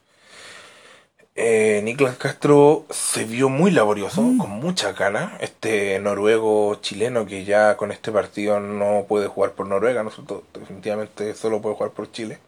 Eh, 1.36 1.82
Niklas 1.84 2.18
Castro 2.18 2.86
se 2.90 3.24
vio 3.26 3.50
muy 3.50 3.72
laborioso, 3.72 4.22
mm. 4.22 4.38
con 4.38 4.50
mucha 4.52 4.94
gana. 4.94 5.38
Este 5.42 6.00
noruego 6.00 6.76
chileno 6.82 7.26
que 7.26 7.46
ya 7.46 7.78
con 7.78 7.92
este 7.92 8.12
partido 8.12 8.60
no 8.60 9.06
puede 9.08 9.28
jugar 9.28 9.52
por 9.54 9.68
Noruega, 9.68 10.04
nosotros 10.04 10.44
definitivamente 10.54 11.34
solo 11.36 11.62
puede 11.62 11.76
jugar 11.76 11.92
por 11.92 12.12
Chile. 12.12 12.40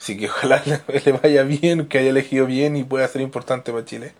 Así 0.00 0.16
que 0.16 0.26
ojalá 0.28 0.62
le 1.04 1.12
vaya 1.12 1.42
bien, 1.44 1.86
que 1.88 1.98
haya 1.98 2.10
elegido 2.10 2.46
bien 2.46 2.76
y 2.76 2.84
pueda 2.84 3.06
ser 3.08 3.22
importante 3.22 3.72
para 3.72 3.84
Chile 3.84 4.12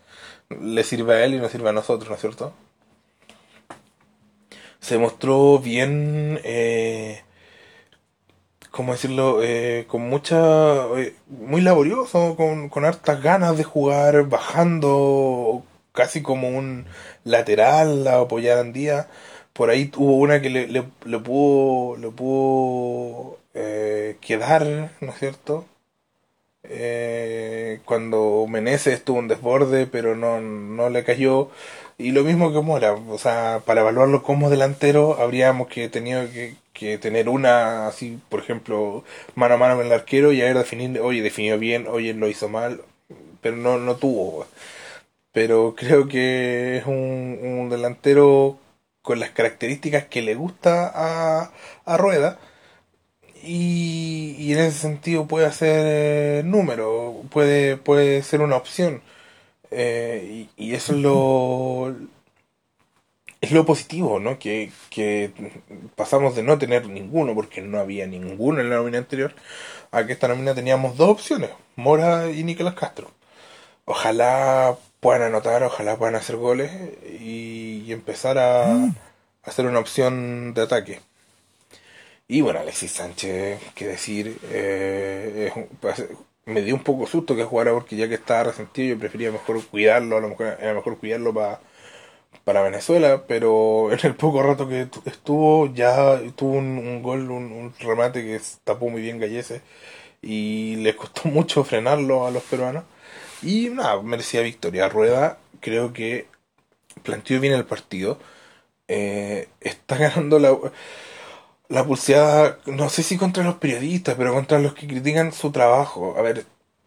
le 0.51 0.83
sirve 0.85 1.15
a 1.15 1.25
él 1.25 1.35
y 1.35 1.39
nos 1.39 1.53
sirve 1.53 1.69
a 1.69 1.73
nosotros, 1.73 2.09
¿no 2.09 2.15
es 2.17 2.21
cierto? 2.21 2.53
Se 4.81 4.99
mostró 4.99 5.59
bien, 5.59 6.41
eh, 6.43 7.23
¿cómo 8.71 8.93
decirlo? 8.93 9.43
Eh, 9.43 9.87
con 9.89 10.03
mucha, 10.09 10.87
eh, 10.99 11.15
muy 11.29 11.61
laborioso, 11.61 12.37
con, 12.37 12.69
con 12.69 12.85
hartas 12.85 13.23
ganas 13.23 13.57
de 13.57 13.65
jugar, 13.65 14.25
bajando 14.29 15.65
casi 15.93 16.23
como 16.23 16.49
un 16.49 16.87
lateral 17.25 18.07
a 18.07 18.21
apoyar 18.21 18.59
a 18.59 18.61
Andía. 18.63 19.09
Por 19.53 19.71
ahí 19.71 19.91
hubo 19.97 20.17
una 20.17 20.41
que 20.41 20.51
le, 20.51 20.67
le, 20.69 20.85
le 21.05 21.19
pudo, 21.19 21.97
le 21.99 22.11
pudo 22.11 23.39
eh, 23.55 24.17
quedar, 24.21 24.93
¿no 25.01 25.11
es 25.13 25.19
cierto? 25.19 25.67
Eh, 26.63 27.81
cuando 27.85 28.47
Meneses 28.49 29.03
tuvo 29.05 29.19
un 29.19 29.29
desborde, 29.29 29.87
pero 29.87 30.15
no, 30.17 30.41
no 30.41 30.91
le 30.91 31.05
cayó. 31.05 31.51
Y 31.99 32.13
lo 32.13 32.25
mismo 32.25 32.53
que 32.53 32.61
Mora, 32.61 32.93
o 32.95 33.19
sea, 33.19 33.63
para 33.67 33.81
evaluarlo 33.83 34.23
como 34.23 34.51
delantero, 34.51 35.19
habríamos 35.21 35.69
que 35.69 35.89
tenido 35.89 36.23
que, 36.31 36.57
que 36.73 36.99
tener 36.99 37.29
una, 37.29 37.89
así, 37.89 38.19
por 38.29 38.41
ejemplo, 38.41 39.05
mano 39.35 39.55
a 39.55 39.59
mano 39.59 39.77
con 39.77 39.87
el 39.87 39.93
arquero 39.93 40.33
y 40.33 40.41
haber 40.43 40.59
definido, 40.59 41.05
oye, 41.05 41.23
definió 41.23 41.59
bien, 41.59 41.87
oye, 41.89 42.15
lo 42.15 42.29
hizo 42.29 42.49
mal, 42.49 42.83
pero 43.41 43.57
no, 43.57 43.79
no 43.79 43.97
tuvo. 43.97 44.47
Pero 45.33 45.75
creo 45.77 46.09
que 46.09 46.79
es 46.79 46.87
un, 46.87 47.39
un 47.43 47.71
delantero 47.71 48.59
con 49.03 49.21
las 49.21 49.31
características 49.31 50.07
que 50.07 50.23
le 50.23 50.35
gusta 50.35 50.91
a, 50.95 51.53
a 51.85 51.97
Rueda 51.97 52.39
y, 53.43 54.37
y, 54.39 54.53
en 54.53 54.61
ese 54.61 54.79
sentido 54.79 55.27
puede 55.27 55.47
hacer 55.47 56.41
eh, 56.41 56.43
número, 56.45 57.23
puede, 57.31 57.77
puede 57.77 58.23
ser 58.23 58.43
una 58.43 58.57
opción. 58.57 59.03
Eh, 59.71 60.49
y, 60.57 60.75
eso 60.75 60.95
es 60.95 60.99
lo, 61.01 61.95
es 63.41 63.53
lo 63.53 63.65
positivo, 63.65 64.21
¿no? 64.21 64.39
Que, 64.39 64.71
que 64.91 65.33
pasamos 65.97 66.37
de 66.37 66.43
no 66.43 66.59
tener 66.59 66.89
ninguno, 66.89 67.35
porque 67.35 67.63
no 67.63 67.79
había 67.79 68.07
ninguno 68.07 68.61
en 68.61 68.71
la 68.71 68.77
nómina 68.77 68.99
anterior, 68.99 69.35
a 69.91 70.05
que 70.07 70.13
esta 70.13 70.29
nómina 70.29 70.55
teníamos 70.55 70.97
dos 70.97 71.11
opciones, 71.11 71.51
Mora 71.77 72.31
y 72.31 72.45
Nicolás 72.45 72.75
Castro. 72.75 73.11
Ojalá 73.87 74.77
puedan 75.01 75.23
anotar, 75.23 75.63
ojalá 75.63 75.97
puedan 75.97 76.17
hacer 76.17 76.37
goles 76.37 76.71
y, 77.21 77.93
empezar 77.93 78.39
a 78.39 78.89
hacer 79.43 79.67
una 79.67 79.81
opción 79.81 80.55
de 80.55 80.63
ataque. 80.63 81.01
Y 82.29 82.43
bueno, 82.43 82.61
Alexis 82.61 82.93
Sánchez, 82.93 83.61
qué 83.75 83.87
decir, 83.89 84.39
eh, 84.53 85.53
me 86.45 86.63
dio 86.63 86.77
un 86.77 86.85
poco 86.85 87.07
susto 87.07 87.35
que 87.35 87.43
jugara 87.45 87.73
porque 87.73 87.97
ya 87.97 88.09
que 88.09 88.15
estaba 88.15 88.45
resentido 88.45 88.95
yo 88.95 89.01
prefería 89.01 89.33
mejor 89.33 89.65
cuidarlo, 89.67 90.17
a 90.17 90.21
lo 90.21 90.29
mejor 90.29 90.57
era 90.61 90.75
mejor 90.75 90.99
cuidarlo 90.99 91.35
para 91.35 91.61
para 92.45 92.63
Venezuela, 92.63 93.25
pero 93.27 93.93
en 93.93 93.99
el 94.03 94.15
poco 94.17 94.43
rato 94.43 94.69
que 94.69 94.89
estuvo 95.07 95.73
ya 95.75 96.21
tuvo 96.37 96.55
un, 96.55 97.03
gol, 97.03 97.31
un, 97.31 97.73
remate 97.81 98.23
que 98.23 98.41
tapó 98.65 98.91
muy 98.91 99.03
bien 99.03 99.19
Gallese 99.19 99.63
y 100.23 100.77
les 100.77 100.97
costó 100.97 101.29
mucho 101.29 101.65
frenarlo 101.65 102.27
a 102.27 102.31
los 102.31 102.43
peruanos 102.45 102.85
y 103.43 103.71
nada, 103.71 104.03
merecía 104.03 104.43
victoria. 104.43 104.89
Rueda 104.89 105.39
creo 105.61 105.93
que 105.93 106.27
planteó 107.03 107.41
bien 107.41 107.55
el 107.55 107.67
partido, 107.67 108.19
eh, 108.89 109.49
está 109.61 109.97
ganando 109.99 110.39
la 110.39 110.57
la 111.71 111.85
pulseada, 111.87 112.59
no 112.67 112.91
sé 112.91 113.03
si 113.05 113.17
contra 113.17 113.45
los 113.45 113.55
periodistas, 113.57 114.17
pero 114.17 114.35
contra 114.35 114.59
los 114.59 114.75
que 114.75 114.89
critican 114.89 115.33
su 115.33 115.53
trabajo. 115.53 116.17
A 116.19 116.23
ver, 116.23 116.45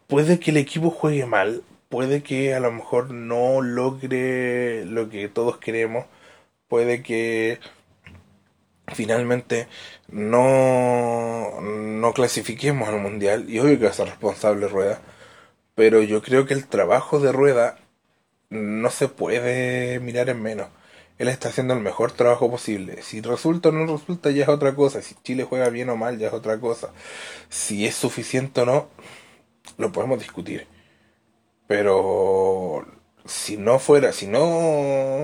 puede 0.07 0.39
que 0.39 0.51
el 0.51 0.57
equipo 0.57 0.89
juegue 0.91 1.25
mal, 1.25 1.63
puede 1.93 2.23
que 2.23 2.55
a 2.55 2.59
lo 2.59 2.71
mejor 2.71 3.11
no 3.11 3.61
logre 3.61 4.83
lo 4.85 5.09
que 5.09 5.29
todos 5.29 5.59
queremos, 5.59 6.07
puede 6.67 7.03
que 7.03 7.59
finalmente 8.87 9.67
no, 10.09 11.61
no 11.61 12.13
clasifiquemos 12.13 12.89
al 12.89 12.99
mundial, 12.99 13.47
y 13.47 13.59
obvio 13.59 13.77
que 13.77 13.85
va 13.85 13.91
a 13.91 13.93
ser 13.93 14.07
responsable 14.07 14.67
Rueda, 14.67 15.01
pero 15.75 16.01
yo 16.01 16.23
creo 16.23 16.47
que 16.47 16.55
el 16.55 16.65
trabajo 16.65 17.19
de 17.19 17.31
Rueda 17.31 17.77
no 18.49 18.89
se 18.89 19.07
puede 19.07 19.99
mirar 19.99 20.29
en 20.29 20.41
menos 20.41 20.69
él 21.19 21.27
está 21.27 21.49
haciendo 21.49 21.75
el 21.75 21.79
mejor 21.79 22.11
trabajo 22.11 22.49
posible. 22.49 23.03
Si 23.03 23.21
resulta 23.21 23.69
o 23.69 23.71
no 23.71 23.85
resulta 23.85 24.31
ya 24.31 24.43
es 24.43 24.49
otra 24.49 24.73
cosa. 24.73 24.99
Si 25.03 25.13
Chile 25.23 25.43
juega 25.43 25.69
bien 25.69 25.89
o 25.91 25.95
mal 25.95 26.17
ya 26.17 26.27
es 26.29 26.33
otra 26.33 26.59
cosa. 26.59 26.89
Si 27.49 27.85
es 27.85 27.93
suficiente 27.93 28.61
o 28.61 28.65
no, 28.65 28.89
lo 29.77 29.91
podemos 29.91 30.17
discutir. 30.17 30.72
Pero 31.67 32.85
si 33.25 33.57
no 33.57 33.79
fuera, 33.79 34.13
si 34.13 34.27
no 34.27 34.41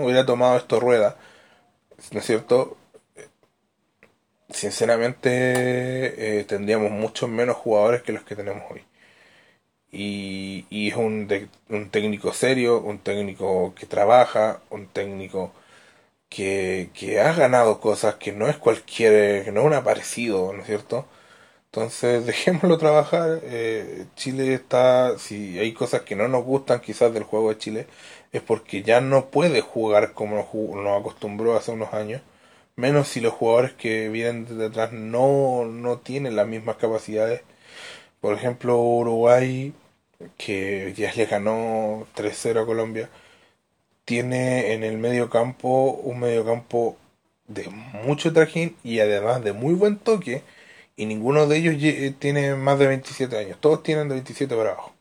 hubiera 0.03 0.25
tomado 0.25 0.57
esto 0.57 0.79
rueda, 0.79 1.17
¿no 2.11 2.19
es 2.19 2.25
cierto? 2.25 2.77
Sinceramente 4.49 6.39
eh, 6.39 6.43
tendríamos 6.43 6.91
muchos 6.91 7.29
menos 7.29 7.55
jugadores 7.57 8.03
que 8.03 8.11
los 8.11 8.23
que 8.23 8.35
tenemos 8.35 8.63
hoy. 8.71 8.83
Y, 9.91 10.65
y 10.69 10.89
es 10.89 10.95
un, 10.95 11.27
un 11.69 11.89
técnico 11.89 12.31
serio, 12.33 12.79
un 12.81 12.99
técnico 12.99 13.73
que 13.75 13.85
trabaja, 13.87 14.61
un 14.69 14.87
técnico 14.87 15.51
que, 16.29 16.91
que 16.93 17.21
ha 17.21 17.33
ganado 17.33 17.81
cosas 17.81 18.15
que 18.15 18.31
no 18.33 18.47
es 18.49 18.57
cualquier, 18.57 19.45
que 19.45 19.51
no 19.53 19.61
es 19.61 19.67
un 19.67 19.73
aparecido, 19.75 20.53
¿no 20.53 20.61
es 20.61 20.67
cierto? 20.67 21.07
Entonces 21.71 22.25
dejémoslo 22.27 22.77
trabajar. 22.77 23.39
Eh, 23.43 24.05
Chile 24.15 24.53
está, 24.53 25.17
si 25.19 25.59
hay 25.59 25.73
cosas 25.73 26.01
que 26.01 26.15
no 26.15 26.27
nos 26.27 26.43
gustan 26.43 26.81
quizás 26.81 27.13
del 27.13 27.23
juego 27.23 27.49
de 27.49 27.57
Chile, 27.57 27.87
es 28.31 28.41
porque 28.41 28.83
ya 28.83 29.01
no 29.01 29.27
puede 29.27 29.61
jugar 29.61 30.13
como 30.13 30.35
nos 30.75 30.99
acostumbró 30.99 31.55
hace 31.57 31.71
unos 31.71 31.93
años. 31.93 32.21
Menos 32.75 33.09
si 33.09 33.21
los 33.21 33.33
jugadores 33.33 33.73
que 33.73 34.09
vienen 34.09 34.45
de 34.45 34.55
detrás 34.55 34.93
no, 34.93 35.65
no 35.65 35.99
tienen 35.99 36.35
las 36.35 36.47
mismas 36.47 36.77
capacidades. 36.77 37.41
Por 38.21 38.33
ejemplo, 38.35 38.77
Uruguay, 38.79 39.73
que 40.37 40.93
ya 40.97 41.13
le 41.13 41.25
ganó 41.25 42.07
3-0 42.15 42.63
a 42.63 42.65
Colombia 42.65 43.09
tiene 44.09 44.73
en 44.73 44.83
el 44.83 44.97
medio 44.97 45.29
campo 45.29 45.91
un 45.91 46.19
medio 46.19 46.43
campo 46.43 46.97
de 47.47 47.69
mucho 47.69 48.33
trajín 48.33 48.75
y 48.83 49.01
además 49.01 49.43
de 49.43 49.53
muy 49.53 49.75
buen 49.75 49.97
toque 49.99 50.41
y 50.99 51.05
ninguno 51.05 51.47
de 51.47 51.55
ellos 51.55 51.75
eh, 51.81 52.13
tiene 52.19 52.55
más 52.55 52.77
de 52.77 52.87
27 52.87 53.37
años, 53.37 53.57
todos 53.61 53.81
tienen 53.83 54.09
de 54.09 54.15
27 54.15 54.53
para 54.53 54.71
abajo. 54.71 54.93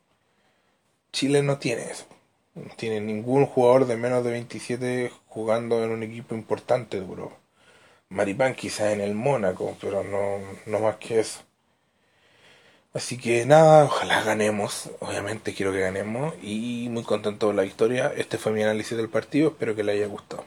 Chile 1.12 1.42
no 1.42 1.58
tiene 1.58 1.90
eso. 1.90 2.06
No 2.54 2.72
tiene 2.76 3.00
ningún 3.00 3.46
jugador 3.46 3.86
de 3.88 3.96
menos 3.96 4.22
de 4.22 4.30
27 4.30 5.12
jugando 5.26 5.82
en 5.82 5.90
un 5.90 6.04
equipo 6.04 6.36
importante 6.36 7.00
de 7.00 7.04
Europa. 7.04 7.36
Maripán 8.10 8.54
quizás 8.54 8.92
en 8.92 9.00
el 9.00 9.16
Mónaco, 9.16 9.76
pero 9.80 10.04
no, 10.04 10.38
no 10.66 10.78
más 10.78 10.96
que 10.98 11.18
eso. 11.18 11.40
Así 12.94 13.18
que 13.18 13.44
nada, 13.44 13.84
ojalá 13.84 14.22
ganemos. 14.22 14.90
Obviamente 15.00 15.52
quiero 15.52 15.72
que 15.72 15.80
ganemos. 15.80 16.32
Y 16.42 16.88
muy 16.90 17.02
contento 17.02 17.48
con 17.48 17.56
la 17.56 17.62
victoria. 17.62 18.12
Este 18.16 18.38
fue 18.38 18.52
mi 18.52 18.62
análisis 18.62 18.96
del 18.96 19.08
partido. 19.08 19.48
Espero 19.48 19.74
que 19.74 19.82
le 19.82 19.92
haya 19.92 20.06
gustado. 20.06 20.44